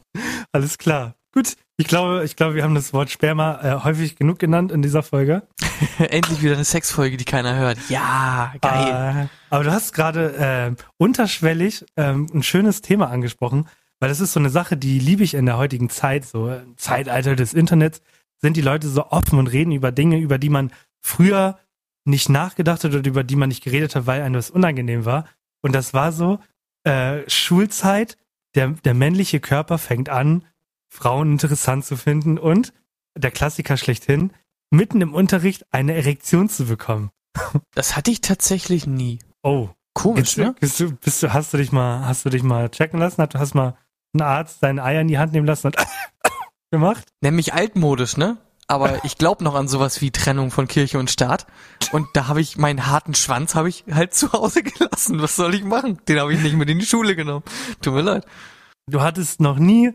[0.52, 1.16] Alles klar.
[1.34, 1.56] Gut.
[1.78, 5.04] Ich glaube, ich glaube, wir haben das Wort Sperma äh, häufig genug genannt in dieser
[5.04, 5.44] Folge.
[5.98, 7.78] Endlich wieder eine Sexfolge, die keiner hört.
[7.88, 9.28] Ja, geil.
[9.28, 13.68] Äh, aber du hast gerade äh, unterschwellig ähm, ein schönes Thema angesprochen,
[14.00, 16.78] weil das ist so eine Sache, die liebe ich in der heutigen Zeit, so im
[16.78, 18.02] Zeitalter des Internets,
[18.38, 21.60] sind die Leute so offen und reden über Dinge, über die man früher
[22.06, 25.26] nicht nachgedacht hat oder über die man nicht geredet hat, weil einem das unangenehm war.
[25.62, 26.40] Und das war so,
[26.86, 28.18] äh, Schulzeit,
[28.56, 30.46] der, der männliche Körper fängt an,
[30.88, 32.74] Frauen interessant zu finden und
[33.16, 34.32] der Klassiker schlechthin,
[34.72, 37.12] mitten im Unterricht eine Erektion zu bekommen.
[37.74, 39.20] Das hatte ich tatsächlich nie.
[39.44, 40.46] Oh, Komisch, Bist ne?
[40.46, 43.22] du, bist du, bist du, hast du dich mal, hast du dich mal checken lassen?
[43.22, 43.76] Hast, hast mal
[44.14, 45.76] einen Arzt seine Eier in die Hand nehmen lassen und
[46.72, 47.08] gemacht?
[47.22, 48.38] Nämlich altmodisch, ne?
[48.68, 51.48] Aber ich glaube noch an sowas wie Trennung von Kirche und Staat.
[51.92, 55.22] Und da habe ich meinen harten Schwanz habe ich halt zu Hause gelassen.
[55.22, 56.00] Was soll ich machen?
[56.08, 57.44] Den habe ich nicht mit in die Schule genommen.
[57.82, 58.26] Tut mir leid.
[58.88, 59.94] Du hattest noch nie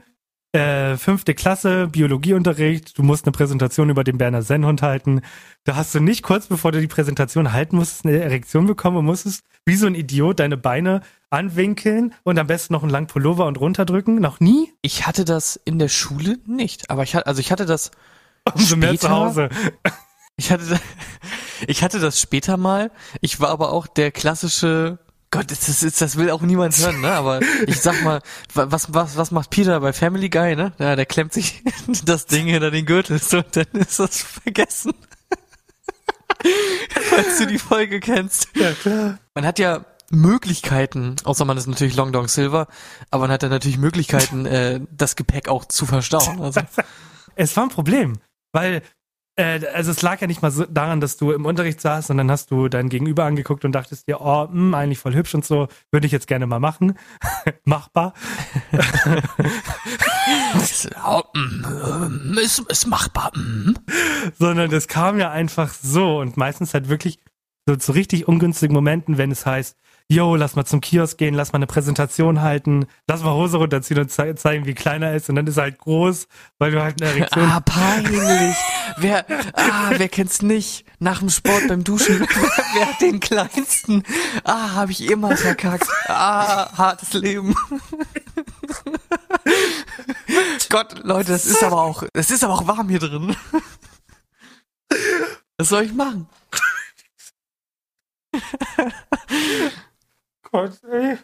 [0.55, 5.23] äh, fünfte Klasse, Biologieunterricht, du musst eine Präsentation über den Berner Sennhund halten.
[5.65, 9.05] Da hast du nicht kurz bevor du die Präsentation halten musstest, eine Erektion bekommen und
[9.07, 13.47] musstest wie so ein Idiot deine Beine anwinkeln und am besten noch einen langen Pullover
[13.47, 14.21] und runterdrücken.
[14.21, 14.73] Noch nie?
[14.83, 17.91] Ich hatte das in der Schule nicht, aber ich hatte, also ich hatte das
[18.53, 19.11] Umso mehr zu Später?
[19.11, 19.49] Hause.
[20.37, 20.81] Ich hatte,
[21.67, 22.91] ich hatte das später mal.
[23.21, 24.99] Ich war aber auch der klassische.
[25.35, 27.11] Gott, das, ist, das will auch niemand hören, ne?
[27.13, 28.21] Aber ich sag mal,
[28.55, 30.73] wa- was, was, was macht Peter bei Family Guy, ne?
[30.79, 31.63] Ja, der klemmt sich
[32.05, 34.93] das Ding hinter den Gürtel, so, und dann ist das vergessen.
[37.11, 38.49] Falls du die Folge kennst.
[38.55, 39.19] Ja, klar.
[39.35, 42.69] Man hat ja Möglichkeiten, außer man ist natürlich Long Dong Silver,
[43.11, 46.41] aber man hat dann natürlich Möglichkeiten, äh, das Gepäck auch zu verstauen.
[46.41, 46.61] Also,
[47.37, 48.19] Es war ein Problem,
[48.53, 48.83] weil
[49.37, 52.19] äh, also es lag ja nicht mal so daran, dass du im Unterricht saßt und
[52.19, 55.45] dann hast du dein Gegenüber angeguckt und dachtest dir, oh, mh, eigentlich voll hübsch und
[55.45, 56.99] so, würde ich jetzt gerne mal machen.
[57.65, 58.15] Machbar.
[61.35, 63.33] mm, ist, ist machbar.
[63.37, 63.75] Mm.
[64.39, 67.19] Sondern es kam ja einfach so und meistens halt wirklich
[67.67, 69.77] so zu richtig ungünstigen Momenten, wenn es heißt,
[70.09, 74.01] yo, lass mal zum Kiosk gehen, lass mal eine Präsentation halten, lass mal Hose runterziehen
[74.01, 76.83] und zei zeigen, wie klein er ist und dann ist er halt groß, weil du
[76.83, 78.57] halt eine Erektion Ah, peinlich.
[79.05, 80.85] wer, ah, wer kennt's nicht?
[80.99, 82.21] Nach dem Sport beim Duschen.
[82.75, 84.03] wer hat den kleinsten?
[84.43, 85.87] Ah, habe ich immer verkackt.
[86.09, 87.55] Ah, hartes Leben.
[90.71, 93.37] Gott, Leute, das ist aber auch, das ist aber auch warm hier drin.
[95.59, 96.27] Was soll ich machen?
[100.51, 101.19] Gott, ey.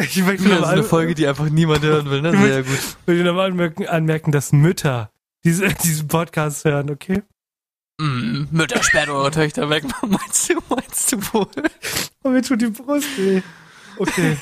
[0.00, 2.30] Ich möchte Das noch ist mal, eine Folge, die einfach niemand hören will, ne?
[2.30, 2.78] Sehr gut.
[3.06, 5.10] möchte noch mal anmerken, anmerken, dass Mütter
[5.48, 7.22] diese, diesen Podcast hören, okay?
[8.00, 9.84] Mm, Mütter sperrt eure Töchter weg.
[10.02, 11.48] Meinst du, meinst du wohl?
[12.22, 13.42] Oh, mir tut die Brust weh.
[13.96, 14.36] Okay.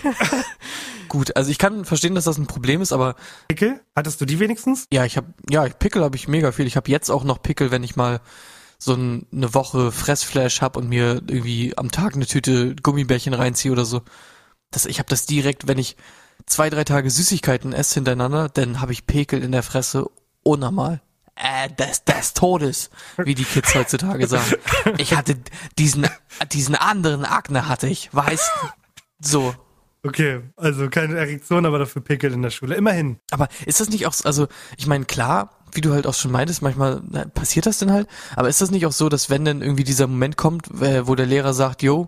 [1.09, 3.15] Gut, also ich kann verstehen, dass das ein Problem ist, aber
[3.49, 3.81] Pickel?
[3.95, 4.87] Hattest du die wenigstens?
[4.93, 6.67] Ja, ich habe ja, Pickel habe ich mega viel.
[6.67, 8.21] Ich habe jetzt auch noch Pickel, wenn ich mal
[8.79, 13.73] so ein, eine Woche Fressflash hab und mir irgendwie am Tag eine Tüte Gummibärchen reinziehe
[13.73, 14.03] oder so.
[14.73, 15.97] Das, ich habe das direkt, wenn ich
[16.45, 20.11] zwei, drei Tage Süßigkeiten esse hintereinander, dann habe ich Pickel in der Fresse
[20.47, 21.01] unnormal.
[21.35, 24.55] Äh, des, des Todes, wie die Kids heutzutage sagen.
[24.97, 25.37] Ich hatte
[25.79, 26.07] diesen,
[26.53, 28.51] diesen anderen Akne hatte ich, weißt
[29.21, 29.55] so.
[30.03, 32.75] Okay, also keine Erektion, aber dafür Pickel in der Schule.
[32.77, 33.19] Immerhin.
[33.33, 34.47] Aber ist das nicht auch, so- also
[34.79, 38.07] ich meine, klar, wie du halt auch schon meintest, manchmal na, passiert das denn halt,
[38.37, 41.17] aber ist das nicht auch so, dass wenn dann irgendwie dieser Moment kommt, äh, wo
[41.17, 42.07] der Lehrer sagt, yo,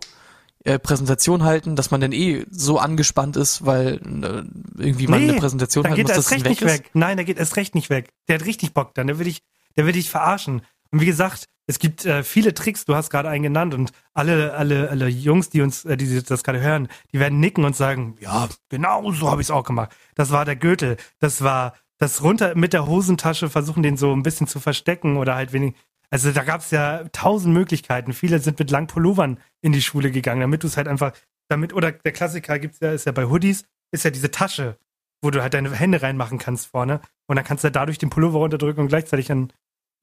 [0.64, 5.34] äh, Präsentation halten, dass man dann eh so angespannt ist, weil äh, irgendwie man eine
[5.34, 6.84] Präsentation da halten geht muss, er dass erst es recht weg nicht ist?
[6.84, 6.90] weg.
[6.94, 8.12] Nein, der geht erst recht nicht weg.
[8.28, 9.06] Der hat richtig Bock dann.
[9.06, 9.42] Der will dich,
[9.76, 10.62] der will dich verarschen.
[10.90, 14.54] Und wie gesagt, es gibt äh, viele Tricks, du hast gerade einen genannt und alle,
[14.54, 18.16] alle, alle Jungs, die uns, äh, die das gerade hören, die werden nicken und sagen,
[18.20, 19.94] ja, genau so habe ich es auch gemacht.
[20.14, 24.22] Das war der Gürtel, das war das runter mit der Hosentasche versuchen, den so ein
[24.22, 25.74] bisschen zu verstecken oder halt wenig.
[26.10, 28.14] Also da gab es ja tausend Möglichkeiten.
[28.14, 31.12] Viele sind mit langen Pullovern in die Schule gegangen, damit du es halt einfach,
[31.48, 34.76] damit, oder der Klassiker gibt's ja, ist ja bei Hoodies, ist ja diese Tasche,
[35.22, 37.00] wo du halt deine Hände reinmachen kannst vorne.
[37.26, 39.52] Und dann kannst du dadurch den Pullover runterdrücken und gleichzeitig an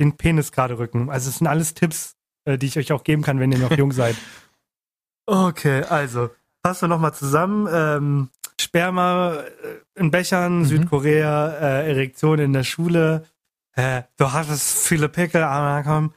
[0.01, 1.09] den Penis gerade rücken.
[1.09, 2.15] Also es sind alles Tipps,
[2.45, 4.15] äh, die ich euch auch geben kann, wenn ihr noch jung seid.
[5.27, 6.29] Okay, also,
[6.63, 7.67] fassen wir nochmal zusammen.
[7.71, 8.29] Ähm,
[8.61, 9.45] Sperma äh,
[9.99, 10.65] in Bechern, Mhm.
[10.65, 13.25] Südkorea, äh, Erektion in der Schule.
[13.75, 16.13] Äh, du hattest viele Pickel, aber komm.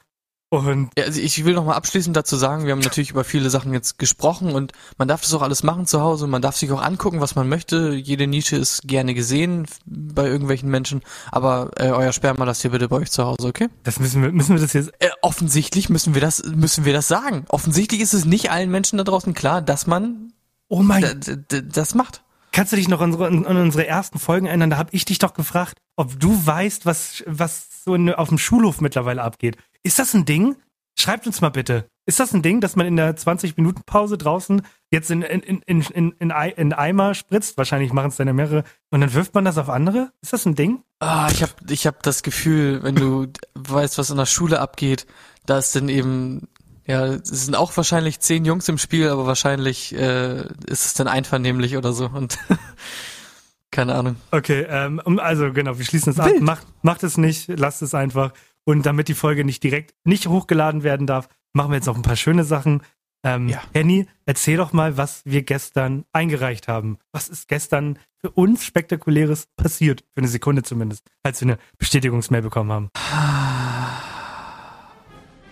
[0.51, 3.51] Und Ja, also ich will noch mal abschließend dazu sagen, wir haben natürlich über viele
[3.51, 6.71] Sachen jetzt gesprochen und man darf das auch alles machen zu Hause, man darf sich
[6.71, 7.93] auch angucken, was man möchte.
[7.93, 12.89] Jede Nische ist gerne gesehen bei irgendwelchen Menschen, aber äh, euer Sperma lasst ihr bitte
[12.89, 13.67] bei euch zu Hause, okay?
[13.83, 14.91] das müssen wir, müssen wir das jetzt.
[14.99, 17.45] Äh, offensichtlich müssen wir das müssen wir das sagen.
[17.49, 20.33] Offensichtlich ist es nicht allen Menschen da draußen klar, dass man
[20.67, 22.23] Oh mein das macht.
[22.51, 24.69] Kannst du dich noch an unsere, an unsere ersten Folgen erinnern?
[24.69, 28.37] Da habe ich dich doch gefragt, ob du weißt, was, was so in, auf dem
[28.37, 29.57] Schulhof mittlerweile abgeht.
[29.83, 30.55] Ist das ein Ding?
[30.97, 31.87] Schreibt uns mal bitte.
[32.05, 35.81] Ist das ein Ding, dass man in der 20-Minuten-Pause draußen jetzt in, in, in, in,
[35.83, 37.55] in, in, Ei- in Eimer spritzt?
[37.57, 38.63] Wahrscheinlich machen es dann ja mehrere.
[38.89, 40.11] Und dann wirft man das auf andere?
[40.21, 40.83] Ist das ein Ding?
[40.99, 45.05] Ah, ich habe ich hab das Gefühl, wenn du weißt, was in der Schule abgeht,
[45.45, 46.47] da ist dann eben,
[46.85, 51.07] ja, es sind auch wahrscheinlich zehn Jungs im Spiel, aber wahrscheinlich äh, ist es dann
[51.07, 52.39] einvernehmlich oder so und
[53.71, 54.15] keine Ahnung.
[54.31, 56.31] Okay, ähm, also genau, wir schließen es ab.
[56.39, 58.33] Macht, macht es nicht, lasst es einfach.
[58.65, 62.01] Und damit die Folge nicht direkt nicht hochgeladen werden darf, machen wir jetzt auch ein
[62.03, 62.81] paar schöne Sachen.
[63.23, 63.61] Ähm, Ja.
[63.73, 66.97] Henny, erzähl doch mal, was wir gestern eingereicht haben.
[67.11, 70.01] Was ist gestern für uns Spektakuläres passiert?
[70.13, 72.89] Für eine Sekunde zumindest, als wir eine Bestätigungsmail bekommen haben.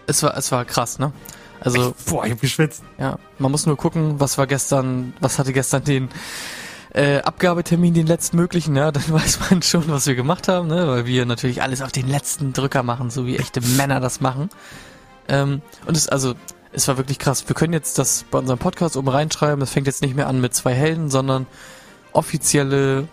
[0.05, 1.11] Es war es war krass, ne?
[1.59, 2.83] Also Boah, ich hab geschwitzt.
[2.99, 6.07] ja, man muss nur gucken, was war gestern, was hatte gestern den
[6.97, 10.87] äh, Abgabetermin den letztmöglichen, ja, dann weiß man schon, was wir gemacht haben, ne?
[10.87, 14.49] weil wir natürlich alles auf den letzten Drücker machen, so wie echte Männer das machen.
[15.27, 16.33] Ähm, und es also,
[16.71, 17.47] es war wirklich krass.
[17.47, 19.59] Wir können jetzt das bei unserem Podcast oben reinschreiben.
[19.59, 21.45] Das fängt jetzt nicht mehr an mit zwei Helden, sondern
[22.13, 23.07] offizielle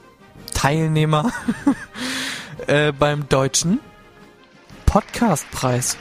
[0.54, 1.30] Teilnehmer
[2.66, 3.80] äh, beim deutschen
[4.86, 5.98] Podcastpreis.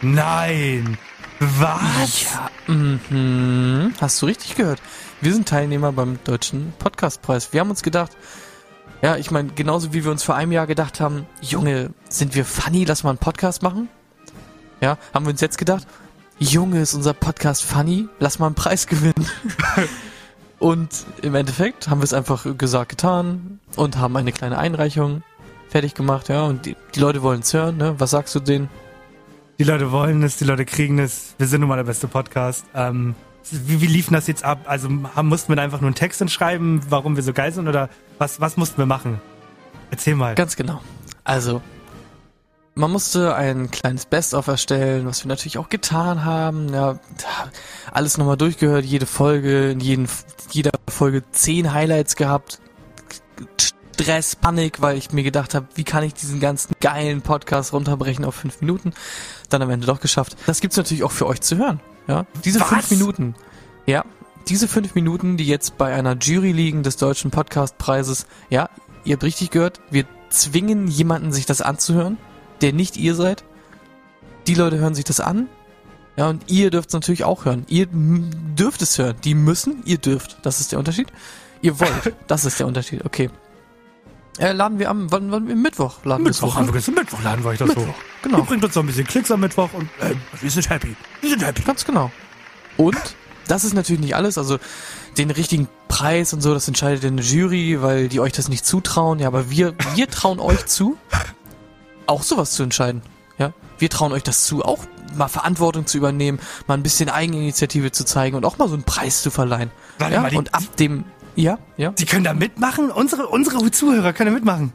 [0.00, 0.96] Nein!
[1.40, 2.22] Was?
[2.22, 3.92] Ja, mhm.
[4.00, 4.80] hast du richtig gehört.
[5.20, 7.52] Wir sind Teilnehmer beim deutschen Podcastpreis.
[7.52, 8.12] Wir haben uns gedacht,
[9.02, 12.44] ja, ich meine, genauso wie wir uns vor einem Jahr gedacht haben, Junge, sind wir
[12.44, 13.88] funny, lass mal einen Podcast machen?
[14.80, 15.86] Ja, haben wir uns jetzt gedacht,
[16.38, 19.26] Junge, ist unser Podcast funny, lass mal einen Preis gewinnen.
[20.58, 25.22] und im Endeffekt haben wir es einfach gesagt, getan und haben eine kleine Einreichung
[25.68, 27.94] fertig gemacht, ja, und die, die Leute wollen es hören, ne?
[27.98, 28.68] Was sagst du denen?
[29.58, 31.34] Die Leute wollen es, die Leute kriegen es.
[31.38, 32.64] Wir sind nun mal der beste Podcast.
[32.74, 33.14] Ähm,
[33.50, 34.60] wie, wie lief das jetzt ab?
[34.66, 37.68] Also haben, mussten wir da einfach nur einen Text schreiben, warum wir so geil sind
[37.68, 39.20] oder was, was mussten wir machen?
[39.90, 40.34] Erzähl mal.
[40.34, 40.80] Ganz genau.
[41.24, 41.62] Also,
[42.74, 46.72] man musste ein kleines Best-of erstellen, was wir natürlich auch getan haben.
[46.72, 46.98] Ja,
[47.92, 50.08] alles nochmal durchgehört, jede Folge, in jeden,
[50.50, 52.60] jeder Folge zehn Highlights gehabt.
[53.94, 58.24] Stress, Panik, weil ich mir gedacht habe, wie kann ich diesen ganzen geilen Podcast runterbrechen
[58.24, 58.92] auf fünf Minuten?
[59.50, 60.36] Dann am Ende doch geschafft.
[60.46, 61.80] Das gibt's natürlich auch für euch zu hören.
[62.06, 62.68] Ja, diese Was?
[62.68, 63.34] fünf Minuten.
[63.86, 64.04] Ja,
[64.48, 68.26] diese fünf Minuten, die jetzt bei einer Jury liegen des Deutschen Podcastpreises.
[68.50, 68.68] Ja,
[69.04, 69.80] ihr habt richtig gehört.
[69.90, 72.18] Wir zwingen jemanden, sich das anzuhören,
[72.60, 73.44] der nicht ihr seid.
[74.46, 75.48] Die Leute hören sich das an.
[76.16, 77.64] Ja, und ihr dürft es natürlich auch hören.
[77.68, 79.16] Ihr dürft es hören.
[79.24, 80.38] Die müssen, ihr dürft.
[80.42, 81.08] Das ist der Unterschied.
[81.62, 82.14] Ihr wollt.
[82.26, 83.04] Das ist der Unterschied.
[83.04, 83.30] Okay.
[84.38, 86.68] Äh, laden wir am, wann, wann, Mittwoch laden wir Mittwoch hoch, haben ne?
[86.68, 87.94] wir gestern Mittwoch laden wir euch das Mittwoch, hoch.
[88.22, 88.38] genau.
[88.38, 90.96] Ihr bringt uns noch ein bisschen Klicks am Mittwoch und äh, wir sind happy.
[91.20, 91.62] Wir sind happy.
[91.62, 92.10] Ganz genau.
[92.76, 92.98] Und
[93.46, 94.38] das ist natürlich nicht alles.
[94.38, 94.58] Also
[95.18, 99.20] den richtigen Preis und so, das entscheidet eine Jury, weil die euch das nicht zutrauen.
[99.20, 100.96] Ja, aber wir, wir trauen euch zu,
[102.06, 103.02] auch sowas zu entscheiden.
[103.38, 104.84] Ja, wir trauen euch das zu, auch
[105.16, 108.84] mal Verantwortung zu übernehmen, mal ein bisschen Eigeninitiative zu zeigen und auch mal so einen
[108.84, 109.70] Preis zu verleihen.
[109.98, 111.04] Warte ja, mal, die- und ab dem,
[111.36, 112.90] ja, ja, Die können da mitmachen?
[112.90, 114.72] Unsere, unsere Zuhörer können da mitmachen.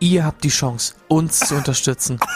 [0.00, 2.18] ihr habt die Chance, uns zu unterstützen.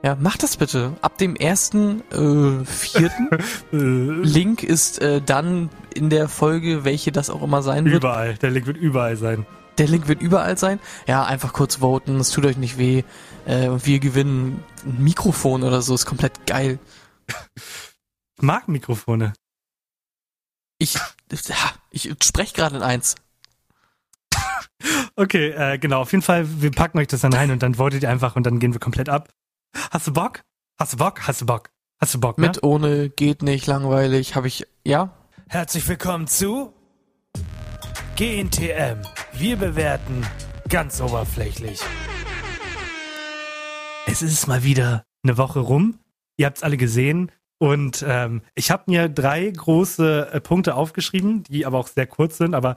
[0.00, 0.96] Ja, macht das bitte.
[1.02, 3.30] Ab dem ersten, äh, vierten.
[4.22, 7.96] Link ist äh, dann in der Folge, welche das auch immer sein wird.
[8.04, 8.34] überall.
[8.34, 9.44] Der Link wird überall sein.
[9.76, 10.78] Der Link wird überall sein.
[11.08, 13.02] Ja, einfach kurz voten, es tut euch nicht weh.
[13.44, 16.78] Äh, und wir gewinnen ein Mikrofon oder so, ist komplett geil.
[17.56, 19.32] Ich mag Mikrofone.
[20.78, 20.96] Ich,
[21.90, 23.14] ich spreche gerade in eins.
[25.16, 26.02] Okay, äh, genau.
[26.02, 28.44] Auf jeden Fall, wir packen euch das dann rein und dann votet ihr einfach und
[28.46, 29.28] dann gehen wir komplett ab.
[29.90, 30.42] Hast du Bock?
[30.78, 31.26] Hast du Bock?
[31.26, 31.70] Hast du Bock?
[32.00, 32.46] Hast du Bock, ne?
[32.46, 35.12] Mit, ohne, geht nicht, langweilig, habe ich, ja?
[35.48, 36.72] Herzlich willkommen zu
[38.14, 39.02] GNTM.
[39.32, 40.24] Wir bewerten
[40.68, 41.80] ganz oberflächlich.
[44.06, 45.98] Es ist mal wieder eine Woche rum.
[46.36, 47.32] Ihr habt es alle gesehen.
[47.58, 52.38] Und ähm, ich habe mir drei große äh, Punkte aufgeschrieben, die aber auch sehr kurz
[52.38, 52.76] sind, aber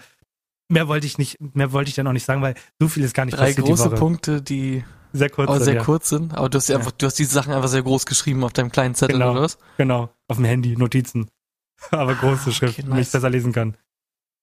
[0.70, 3.13] mehr wollte ich nicht, mehr wollte ich dann auch nicht sagen, weil so viel ist
[3.13, 3.96] gar nicht Drei passiert große die.
[3.96, 5.50] Punkte, die Sehr kurz.
[5.50, 5.84] aber sind, sehr ja.
[5.84, 6.34] kurz sind.
[6.34, 6.74] Aber du hast, ja.
[6.76, 6.80] Ja.
[6.80, 9.32] einfach, du hast diese Sachen einfach sehr groß geschrieben auf deinem kleinen Zettel, Genau.
[9.32, 9.58] oder was?
[9.78, 11.30] Genau, auf dem Handy, Notizen.
[11.91, 13.12] Aber große Schrift, okay, damit ich nice.
[13.12, 13.78] besser lesen kann.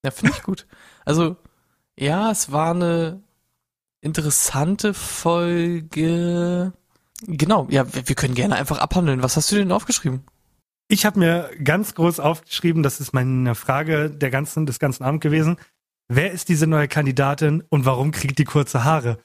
[0.05, 0.67] Ja, finde ich gut.
[1.05, 1.37] Also,
[1.99, 3.23] ja, es war eine
[4.01, 6.73] interessante Folge.
[7.27, 9.23] Genau, ja, wir wir können gerne einfach abhandeln.
[9.23, 10.25] Was hast du denn aufgeschrieben?
[10.89, 15.23] Ich habe mir ganz groß aufgeschrieben, das ist meine Frage der ganzen, des ganzen Abends
[15.23, 15.57] gewesen.
[16.09, 19.19] Wer ist diese neue Kandidatin und warum kriegt die kurze Haare?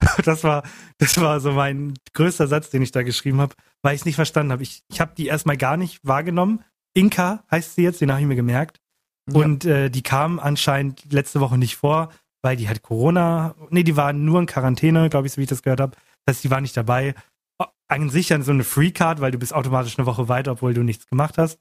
[0.24, 0.62] Das war,
[0.96, 4.14] das war so mein größter Satz, den ich da geschrieben habe, weil ich es nicht
[4.14, 4.62] verstanden habe.
[4.62, 6.64] Ich, ich habe die erstmal gar nicht wahrgenommen.
[6.94, 8.80] Inka heißt sie jetzt, den habe ich mir gemerkt.
[9.30, 12.08] Und äh, die kam anscheinend letzte Woche nicht vor,
[12.42, 13.54] weil die hat Corona.
[13.68, 15.96] Nee, die war nur in Quarantäne, glaube ich, so wie ich das gehört habe.
[16.24, 17.14] Das heißt, die war nicht dabei.
[17.90, 20.82] An sich dann so eine Free-Card, weil du bist automatisch eine Woche weiter, obwohl du
[20.82, 21.58] nichts gemacht hast.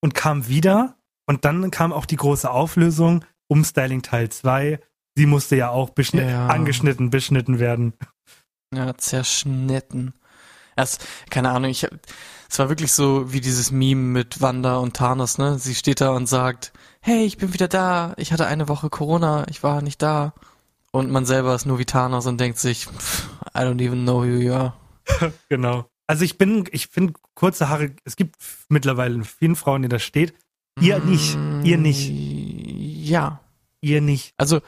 [0.00, 0.96] Und kam wieder.
[1.26, 4.78] Und dann kam auch die große Auflösung, Umstyling Teil 2.
[5.16, 6.46] Sie musste ja auch Ja.
[6.48, 7.94] angeschnitten, beschnitten werden.
[8.74, 10.14] Ja, zerschnitten.
[10.76, 11.90] Erst, keine Ahnung, ich hab,
[12.48, 15.58] es war wirklich so wie dieses Meme mit Wanda und Thanos, ne?
[15.58, 19.44] Sie steht da und sagt, hey, ich bin wieder da, ich hatte eine Woche Corona,
[19.48, 20.34] ich war nicht da.
[20.92, 22.86] Und man selber ist nur wie Thanos und denkt sich,
[23.54, 24.74] I don't even know who you are.
[25.48, 25.86] Genau.
[26.06, 28.36] Also ich bin, ich finde kurze Haare, es gibt
[28.68, 30.34] mittlerweile vielen Frauen, die das steht.
[30.80, 31.36] Ihr nicht.
[31.64, 32.08] Ihr nicht.
[32.08, 33.40] Ja.
[33.80, 34.32] Ihr nicht.
[34.36, 34.60] Also,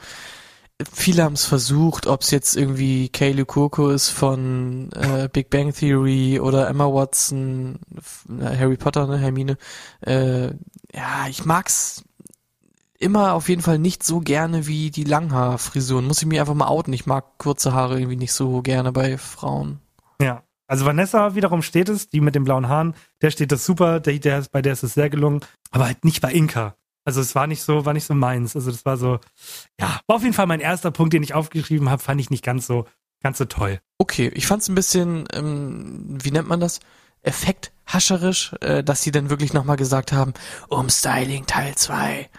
[0.91, 5.73] viele haben es versucht, ob es jetzt irgendwie Kaylee Cuoco ist von äh, Big Bang
[5.73, 7.79] Theory oder Emma Watson,
[8.29, 9.57] äh, Harry Potter, ne, Hermine.
[10.01, 10.47] Äh,
[10.93, 12.03] ja, ich mag's.
[12.99, 16.05] immer auf jeden Fall nicht so gerne wie die Langhaarfrisuren.
[16.05, 16.93] Muss ich mir einfach mal outen.
[16.93, 19.79] Ich mag kurze Haare irgendwie nicht so gerne bei Frauen.
[20.71, 24.17] Also Vanessa wiederum steht es, die mit den blauen Haaren, der steht das super, der,
[24.19, 26.77] der, bei der ist es sehr gelungen, aber halt nicht bei Inka.
[27.03, 28.55] Also es war nicht so, war nicht so meins.
[28.55, 29.19] Also das war so,
[29.81, 32.45] ja, war auf jeden Fall mein erster Punkt, den ich aufgeschrieben habe, fand ich nicht
[32.45, 32.85] ganz so,
[33.21, 33.81] ganz so toll.
[33.97, 36.79] Okay, ich fand es ein bisschen, ähm, wie nennt man das?
[37.21, 40.33] Effekthascherisch, äh, dass sie dann wirklich nochmal gesagt haben,
[40.69, 42.29] Umstyling Teil 2.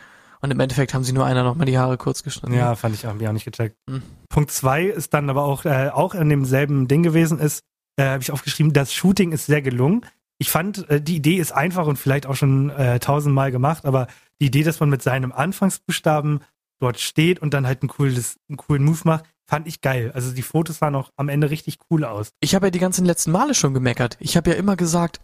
[0.41, 2.55] Und im Endeffekt haben sie nur einer nochmal die Haare kurz geschnitten.
[2.55, 3.77] Ja, fand ich, auch nicht gecheckt.
[3.91, 4.03] Hm.
[4.31, 7.63] Punkt zwei ist dann aber auch, äh, auch in demselben Ding gewesen ist,
[7.97, 10.07] äh, habe ich aufgeschrieben, das Shooting ist sehr gelungen.
[10.39, 14.07] Ich fand, äh, die Idee ist einfach und vielleicht auch schon äh, tausendmal gemacht, aber
[14.41, 16.41] die Idee, dass man mit seinem Anfangsbuchstaben
[16.81, 20.11] dort steht und dann halt ein cooles, einen coolen Move macht, fand ich geil.
[20.15, 22.33] Also die Fotos sahen auch am Ende richtig cool aus.
[22.41, 24.17] Ich habe ja die ganzen letzten Male schon gemeckert.
[24.19, 25.21] Ich habe ja immer gesagt,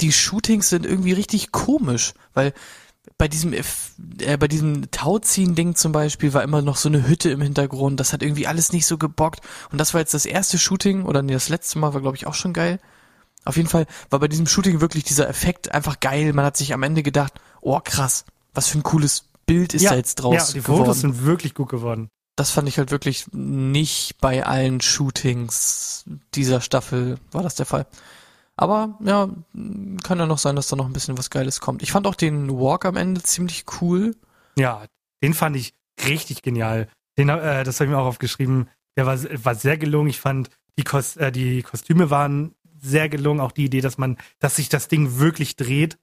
[0.00, 2.52] die Shootings sind irgendwie richtig komisch, weil
[3.18, 7.40] bei diesem äh, bei diesem Tauziehen-Ding zum Beispiel war immer noch so eine Hütte im
[7.40, 8.00] Hintergrund.
[8.00, 9.40] Das hat irgendwie alles nicht so gebockt.
[9.70, 12.26] Und das war jetzt das erste Shooting oder nee, das letzte Mal war glaube ich
[12.26, 12.78] auch schon geil.
[13.44, 16.32] Auf jeden Fall war bei diesem Shooting wirklich dieser Effekt einfach geil.
[16.32, 19.90] Man hat sich am Ende gedacht, oh krass, was für ein cooles Bild ist ja,
[19.90, 20.78] da jetzt draus Ja, die geworden.
[20.78, 22.08] Fotos sind wirklich gut geworden.
[22.36, 27.86] Das fand ich halt wirklich nicht bei allen Shootings dieser Staffel war das der Fall.
[28.62, 29.28] Aber ja,
[30.04, 31.82] kann ja noch sein, dass da noch ein bisschen was Geiles kommt.
[31.82, 34.14] Ich fand auch den Walk am Ende ziemlich cool.
[34.56, 34.84] Ja,
[35.20, 35.74] den fand ich
[36.06, 36.86] richtig genial.
[37.18, 38.68] Den, äh, das habe ich mir auch aufgeschrieben.
[38.96, 40.10] Der war, war sehr gelungen.
[40.10, 40.48] Ich fand,
[40.78, 43.40] die, Kos äh, die Kostüme waren sehr gelungen.
[43.40, 45.98] Auch die Idee, dass man, dass sich das Ding wirklich dreht,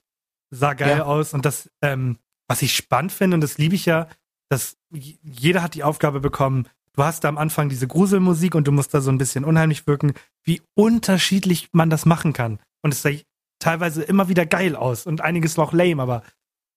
[0.49, 1.05] sah geil ja.
[1.05, 1.33] aus.
[1.33, 2.17] Und das, ähm,
[2.49, 4.09] was ich spannend finde, und das liebe ich ja,
[4.49, 8.71] dass jeder hat die Aufgabe bekommen, du hast da am Anfang diese Gruselmusik und du
[8.71, 12.59] musst da so ein bisschen unheimlich wirken, wie unterschiedlich man das machen kann.
[12.81, 13.11] Und es sah
[13.59, 16.23] teilweise immer wieder geil aus und einiges war auch lame, aber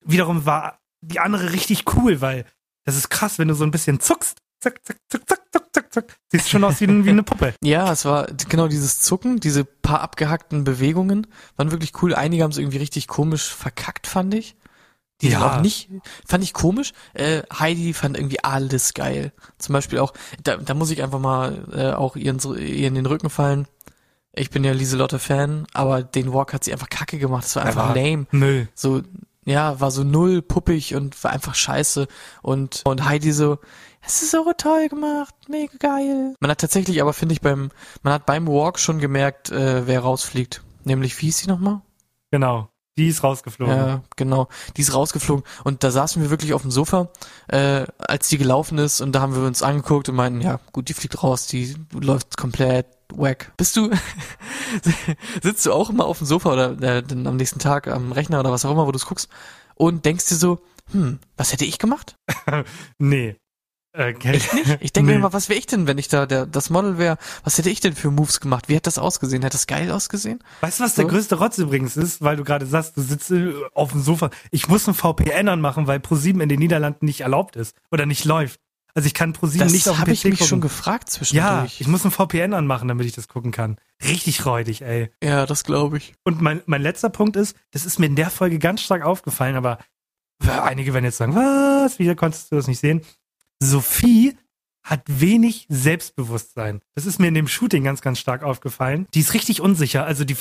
[0.04, 2.44] wiederum war die andere richtig cool, weil
[2.84, 4.38] das ist krass, wenn du so ein bisschen zuckst.
[4.60, 6.16] Zack, zack, zack, zack, zack, zack, zack.
[6.30, 7.54] Siehst schon aus wie, wie eine Puppe.
[7.64, 12.14] Ja, es war genau dieses Zucken, diese paar abgehackten Bewegungen waren wirklich cool.
[12.14, 14.54] Einige haben es irgendwie richtig komisch verkackt, fand ich.
[15.22, 15.56] Die ja.
[15.56, 15.88] auch nicht,
[16.26, 16.92] fand ich komisch.
[17.14, 19.32] Äh, Heidi fand irgendwie alles geil.
[19.58, 22.94] Zum Beispiel auch, da, da muss ich einfach mal äh, auch ihr in, ihr in
[22.94, 23.68] den Rücken fallen.
[24.34, 27.44] Ich bin ja Lieselotte-Fan, aber den Walk hat sie einfach kacke gemacht.
[27.44, 28.26] Das war einfach war lame.
[28.32, 28.68] Müll.
[28.74, 29.02] So,
[29.44, 32.08] ja, war so null puppig und war einfach scheiße.
[32.42, 33.58] Und, und Heidi so,
[34.00, 36.34] es ist so toll gemacht, mega geil.
[36.40, 37.70] Man hat tatsächlich aber, finde ich, beim,
[38.02, 40.62] man hat beim Walk schon gemerkt, äh, wer rausfliegt.
[40.84, 41.82] Nämlich, wie hieß sie nochmal?
[42.32, 42.71] Genau.
[42.98, 43.74] Die ist rausgeflogen.
[43.74, 44.48] Ja, genau.
[44.76, 45.44] Die ist rausgeflogen.
[45.64, 47.08] Und da saßen wir wirklich auf dem Sofa,
[47.48, 50.88] äh, als die gelaufen ist und da haben wir uns angeguckt und meinten, ja, gut,
[50.88, 53.52] die fliegt raus, die läuft komplett wack.
[53.56, 53.90] Bist du,
[55.42, 58.40] sitzt du auch immer auf dem Sofa oder äh, dann am nächsten Tag am Rechner
[58.40, 59.28] oder was auch immer, wo du es guckst
[59.74, 62.16] und denkst dir so, hm, was hätte ich gemacht?
[62.98, 63.36] nee.
[63.94, 64.78] Äh, Echt nicht?
[64.80, 65.16] Ich denke nee.
[65.16, 67.18] mir mal, was wäre ich denn, wenn ich da der, das Model wäre?
[67.44, 68.68] Was hätte ich denn für Moves gemacht?
[68.68, 69.42] Wie hätte das ausgesehen?
[69.42, 70.42] Hätte das geil ausgesehen?
[70.60, 71.02] Weißt du, was so?
[71.02, 72.22] der größte Rotz übrigens ist?
[72.22, 74.30] Weil du gerade sagst, du sitzt äh, auf dem Sofa.
[74.50, 78.24] Ich muss ein VPN anmachen, weil ProSieben in den Niederlanden nicht erlaubt ist oder nicht
[78.24, 78.60] läuft.
[78.94, 81.46] Also ich kann ProSieben nicht auf dem PC Das habe ich mich schon gefragt zwischendurch.
[81.46, 83.76] Ja, ich muss ein VPN anmachen, damit ich das gucken kann.
[84.02, 85.10] Richtig räudig, ey.
[85.22, 86.14] Ja, das glaube ich.
[86.24, 89.56] Und mein, mein letzter Punkt ist, das ist mir in der Folge ganz stark aufgefallen,
[89.56, 89.78] aber
[90.46, 93.02] einige werden jetzt sagen, was, wie konntest du das nicht sehen?
[93.62, 94.36] Sophie
[94.82, 96.80] hat wenig Selbstbewusstsein.
[96.94, 99.06] Das ist mir in dem Shooting ganz, ganz stark aufgefallen.
[99.14, 100.04] Die ist richtig unsicher.
[100.04, 100.34] Also die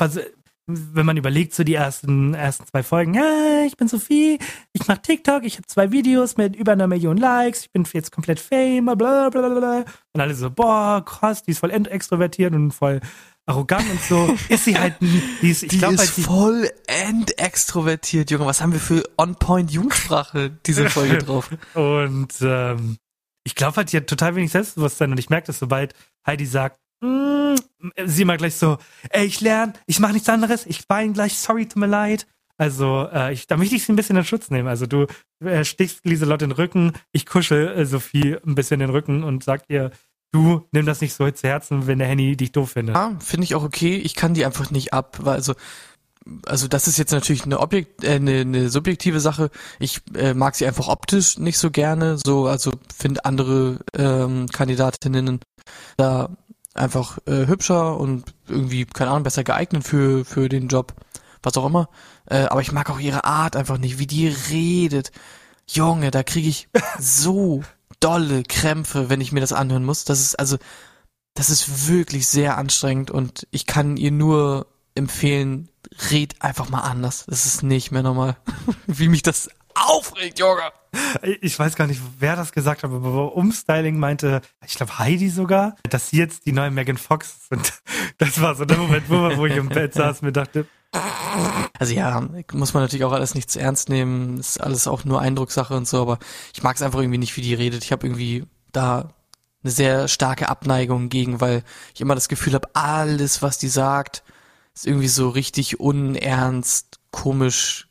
[0.68, 4.40] wenn man überlegt, so die ersten, ersten zwei Folgen, ja, ich bin Sophie,
[4.74, 8.12] ich mach TikTok, ich habe zwei Videos mit über einer Million Likes, ich bin jetzt
[8.12, 9.86] komplett fame, bla bla bla.
[10.14, 13.02] Und alle so, boah, krass, die ist voll extrovertiert und voll
[13.46, 14.38] arrogant und so.
[14.50, 16.70] ist sie halt, die ist, ich die glaub, ist halt, die voll
[17.38, 18.46] extrovertiert, Junge.
[18.46, 21.50] Was haben wir für On-Point-Jugendsprache diese Folge drauf?
[21.74, 22.98] und ähm,
[23.43, 25.93] ich glaube halt, die hat total wenig Selbstbewusstsein und ich merke das, sobald
[26.25, 27.56] Heidi sagt, mm,
[28.06, 28.77] sie immer gleich so,
[29.10, 32.27] ey, ich lerne, ich mache nichts anderes, ich weine gleich, sorry, tut mir leid.
[32.58, 34.67] Also, äh, ich, da möchte ich sie ein bisschen in Schutz nehmen.
[34.67, 35.08] Also, du
[35.43, 39.63] äh, stichst Lieselotte den Rücken, ich kuschel äh, Sophie ein bisschen den Rücken und sag
[39.67, 39.89] ihr,
[40.32, 42.95] du nimm das nicht so zu Herzen, wenn der Henny dich doof findet.
[42.95, 43.97] Ja, finde ich auch okay.
[43.97, 45.56] Ich kann die einfach nicht ab, weil also
[46.46, 49.50] also das ist jetzt natürlich eine Objekt, äh, eine, eine subjektive Sache.
[49.80, 52.18] Ich äh, mag sie einfach optisch nicht so gerne.
[52.24, 55.40] So, also finde andere ähm, Kandidatinnen
[55.98, 56.30] da
[56.74, 60.94] einfach äh, hübscher und irgendwie, keine Ahnung, besser geeignet für, für den Job.
[61.44, 61.90] Was auch immer.
[62.26, 65.12] Äh, aber ich mag auch ihre Art einfach nicht, wie die redet.
[65.67, 66.69] Junge, da kriege ich
[67.00, 67.63] so
[68.00, 70.06] dolle Krämpfe, wenn ich mir das anhören muss.
[70.06, 70.58] Das ist also,
[71.34, 75.69] das ist wirklich sehr anstrengend und ich kann ihr nur empfehlen,
[76.10, 77.25] red einfach mal anders.
[77.27, 78.37] Das ist nicht mehr normal.
[78.87, 80.71] Wie mich das aufregt, Junge.
[81.42, 85.75] Ich weiß gar nicht, wer das gesagt hat, aber Umstyling meinte, ich glaube Heidi sogar,
[85.89, 87.73] dass sie jetzt die neue Megan Fox sind.
[88.17, 90.67] Das war so der Moment, wo, ich im Bett saß und mir dachte,
[91.79, 92.21] Also ja,
[92.54, 94.37] muss man natürlich auch alles nicht zu ernst nehmen.
[94.37, 96.19] Ist alles auch nur Eindruckssache und so, aber
[96.54, 97.83] ich mag es einfach irgendwie nicht, wie die redet.
[97.83, 99.13] Ich habe irgendwie da
[99.63, 101.63] eine sehr starke Abneigung gegen, weil
[101.96, 104.23] ich immer das Gefühl habe, alles, was die sagt,
[104.76, 107.88] ist irgendwie so richtig unernst, komisch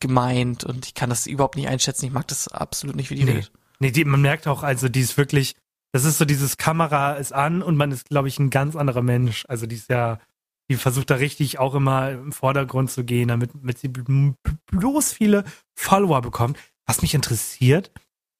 [0.00, 2.06] gemeint und ich kann das überhaupt nicht einschätzen.
[2.06, 3.52] Ich mag das absolut nicht, wie die nee, redet.
[3.78, 5.54] nee die, man merkt auch, also die ist wirklich,
[5.92, 9.02] das ist so dieses Kamera ist an und man ist, glaube ich, ein ganz anderer
[9.02, 9.44] Mensch.
[9.48, 10.18] Also die ist ja,
[10.70, 14.34] die versucht da richtig auch immer im Vordergrund zu gehen, damit, damit sie bl-
[14.72, 15.44] bloß viele
[15.76, 16.58] Follower bekommt.
[16.86, 17.92] Was mich interessiert,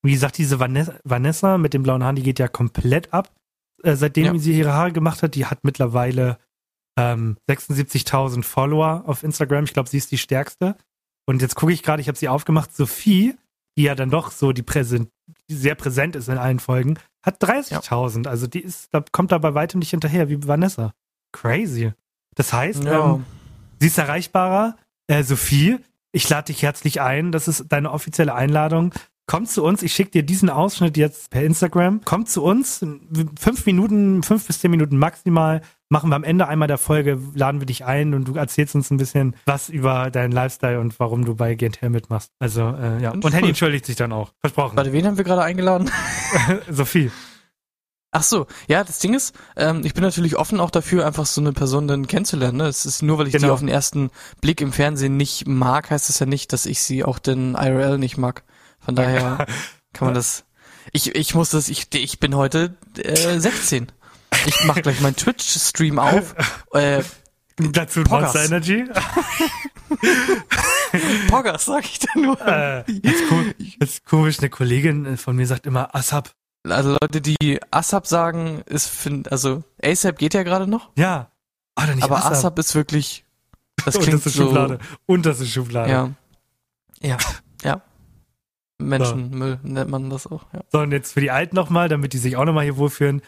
[0.03, 3.33] wie gesagt, diese Vanessa, Vanessa mit den blauen Haaren, die geht ja komplett ab.
[3.85, 4.39] Äh, seitdem Ja.
[4.39, 6.39] sie ihre Haare gemacht hat, die hat mittlerweile
[6.99, 9.65] ähm, 76.000 Follower auf Instagram.
[9.65, 10.77] Ich glaube, sie ist die stärkste.
[11.27, 12.75] Und jetzt gucke ich gerade, ich habe sie aufgemacht.
[12.75, 13.35] Sophie,
[13.77, 15.09] die ja dann doch so die präsent,
[15.49, 18.27] die sehr präsent ist in allen Folgen, hat 30.000.
[18.27, 20.93] Also die ist, da kommt da bei weitem nicht hinterher wie Vanessa.
[21.33, 21.93] Crazy.
[22.35, 23.15] Das heißt, Ja.
[23.15, 23.25] ähm,
[23.81, 24.77] sie ist erreichbarer.
[25.07, 25.79] Äh, Sophie,
[26.13, 27.33] ich lade dich herzlich ein.
[27.33, 28.93] Das ist deine offizielle Einladung.
[29.27, 29.83] Komm zu uns.
[29.83, 32.01] Ich schicke dir diesen Ausschnitt jetzt per Instagram.
[32.05, 32.85] Komm zu uns.
[33.39, 35.63] Fünf Minuten, fünf bis zehn Minuten maximal.
[35.93, 38.91] Machen wir am Ende einmal der Folge, laden wir dich ein und du erzählst uns
[38.91, 42.31] ein bisschen was über deinen Lifestyle und warum du bei GNTL mitmachst.
[42.39, 43.11] Also, äh, ja.
[43.11, 44.33] Und ich Henny entschuldigt sich dann auch.
[44.41, 44.75] Versprochen.
[44.75, 45.91] Warte, wen haben wir gerade eingeladen?
[46.71, 47.11] Sophie.
[48.11, 51.43] Ach so, ja, das Ding ist, ähm, ich bin natürlich offen auch dafür, einfach so
[51.43, 52.57] eine Person dann kennenzulernen.
[52.57, 52.69] Ne?
[52.69, 53.53] Es ist nur, weil ich die Genau.
[53.53, 54.09] auf den ersten
[54.41, 57.99] Blick im Fernsehen nicht mag, heißt es ja nicht, dass ich sie auch den IRL
[57.99, 58.45] nicht mag.
[58.81, 59.47] Von daher
[59.93, 60.47] kann man das.
[60.93, 63.93] Ich, ich muss das, ich, ich bin heute äh, 16.
[64.47, 66.35] Ich mach gleich meinen Twitch-Stream auf.
[66.73, 67.03] Äh,
[67.57, 68.35] Dazu Poggers.
[68.35, 68.85] Monster Energy.
[71.29, 72.41] Poggers, sag ich da nur.
[72.47, 76.31] äh, jetzt, ko- jetzt komisch, eine Kollegin von mir sagt immer ASAP.
[76.69, 81.31] Also Leute, die ASAP sagen, ist, find, also ASAP geht ja gerade noch, Ja.
[81.81, 82.33] Oder nicht aber ASAP.
[82.33, 83.25] ASAP ist wirklich,
[83.85, 84.79] das klingt Unterste so, Schublade.
[85.07, 85.91] Unterste Schublade.
[85.91, 86.11] Ja.
[87.01, 87.17] Ja.
[87.63, 87.83] Ja.
[88.79, 90.61] Menschenmüll nennt man das auch, ja.
[90.71, 93.23] So, und jetzt für die Alten nochmal, damit die sich auch nochmal hier wohlfühlen.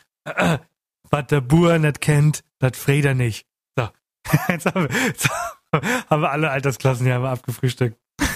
[1.15, 3.47] Was der Bauer nicht kennt, das Freder nicht.
[3.77, 3.89] So.
[4.49, 5.31] Jetzt haben wir, jetzt
[6.11, 7.97] haben wir alle Altersklassen hier einmal abgefrühstückt.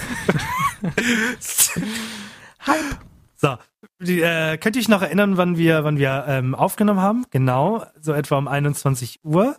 [2.65, 2.97] Hype.
[3.35, 3.57] So,
[3.99, 7.25] die, äh, könnt ihr euch noch erinnern, wann wir, wann wir ähm, aufgenommen haben?
[7.31, 9.57] Genau, so etwa um 21 Uhr.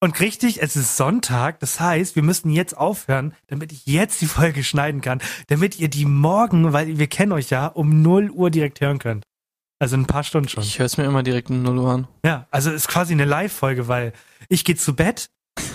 [0.00, 4.26] Und richtig, es ist Sonntag, das heißt, wir müssen jetzt aufhören, damit ich jetzt die
[4.26, 8.48] Folge schneiden kann, damit ihr die morgen, weil wir kennen euch ja, um 0 Uhr
[8.48, 9.26] direkt hören könnt.
[9.82, 10.62] Also in ein paar Stunden schon.
[10.62, 12.06] Ich höre es mir immer direkt in 0 Uhr an.
[12.24, 14.12] Ja, also ist quasi eine Live-Folge, weil
[14.48, 15.28] ich gehe zu Bett,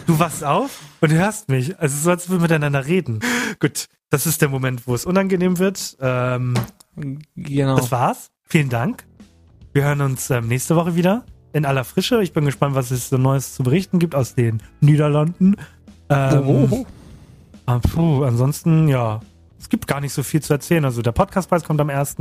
[0.06, 1.78] du wachst auf und hörst mich.
[1.78, 3.20] Also so, als würden wir miteinander reden.
[3.60, 5.98] Gut, das ist der Moment, wo es unangenehm wird.
[6.00, 6.54] Ähm,
[7.36, 7.76] Genau.
[7.76, 8.32] das war's.
[8.46, 9.04] Vielen Dank.
[9.74, 12.24] Wir hören uns ähm, nächste Woche wieder in aller Frische.
[12.24, 15.58] Ich bin gespannt, was es so Neues zu berichten gibt aus den Niederlanden.
[16.08, 16.86] Ähm, Oh.
[17.66, 19.20] ah, puh, ansonsten, ja,
[19.60, 20.86] es gibt gar nicht so viel zu erzählen.
[20.86, 22.16] Also der Podcastpreis kommt am 1.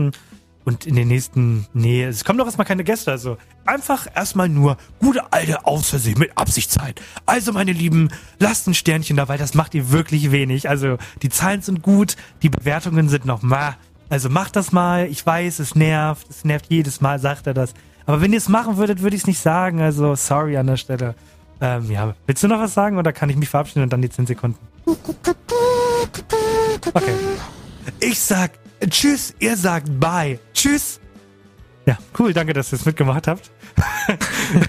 [0.67, 3.13] Und in den nächsten, nee, es kommen doch erstmal keine Gäste.
[3.13, 7.01] Also einfach erstmal nur gute alte Außersehen mit Absichtszeit.
[7.25, 8.09] Also meine Lieben,
[8.41, 10.69] lasst ein Sternchen dabei, das macht ihr wirklich wenig.
[10.69, 13.77] Also die Zahlen sind gut, die Bewertungen sind noch ma.
[14.09, 15.07] Also macht das mal.
[15.07, 17.73] Ich weiß, es nervt, es nervt jedes Mal, sagt er das.
[18.05, 19.81] Aber wenn ihr es machen würdet, würde ich es nicht sagen.
[19.81, 21.15] Also sorry an der Stelle.
[21.61, 24.11] Ähm, ja, willst du noch was sagen oder kann ich mich verabschieden und dann die
[24.11, 24.59] 10 Sekunden?
[26.93, 27.15] Okay.
[28.01, 28.51] Ich sag
[28.89, 30.39] Tschüss, ihr sagt Bye.
[30.53, 31.01] Tschüss.
[31.87, 33.51] Ja, cool, danke, dass ihr es mitgemacht habt.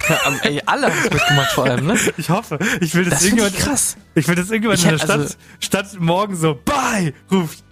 [0.08, 1.96] Ja, alle haben es mitgemacht vor allem, ne?
[2.16, 3.96] Ich hoffe, ich will das, Das irgendjemand, ich krass.
[4.14, 7.62] ich will das irgendjemand Ich in der Stadt, also- Stadt morgen so Bye ruft.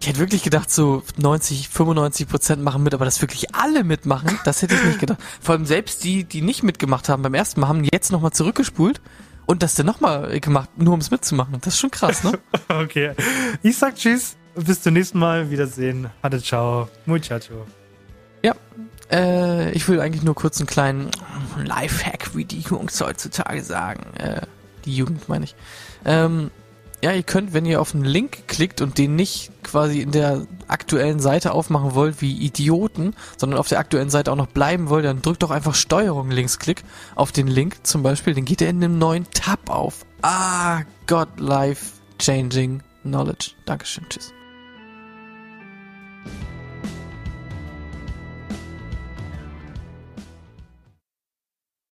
[0.00, 4.38] Ich hätte wirklich gedacht, so 90, 95 Prozent machen mit, aber dass wirklich alle mitmachen,
[4.44, 5.18] das hätte ich nicht gedacht.
[5.40, 9.00] Vor allem selbst die, die nicht mitgemacht haben beim ersten Mal, haben jetzt nochmal zurückgespult
[9.46, 11.54] und das dann nochmal gemacht, nur um es mitzumachen.
[11.60, 12.38] Das ist schon krass, ne?
[12.68, 13.12] Okay.
[13.62, 14.36] Ich sag Tschüss.
[14.64, 15.50] Bis zum nächsten Mal.
[15.50, 16.10] Wiedersehen.
[16.22, 16.88] Hatte ciao.
[17.06, 17.66] Muchacho.
[18.42, 18.54] Ja.
[19.10, 21.10] Äh, ich will eigentlich nur kurz einen kleinen
[21.64, 24.14] Lifehack, wie die Jungs heutzutage sagen.
[24.18, 24.42] Äh,
[24.84, 25.54] die Jugend meine ich.
[26.04, 26.50] Ähm,
[27.02, 30.46] ja, ihr könnt, wenn ihr auf einen Link klickt und den nicht quasi in der
[30.66, 35.04] aktuellen Seite aufmachen wollt wie Idioten, sondern auf der aktuellen Seite auch noch bleiben wollt,
[35.04, 36.82] dann drückt doch einfach Steuerung Linksklick
[37.14, 40.04] auf den Link zum Beispiel, den geht er in einem neuen Tab auf.
[40.22, 43.52] Ah, God, Life Changing Knowledge.
[43.64, 44.32] Dankeschön, tschüss.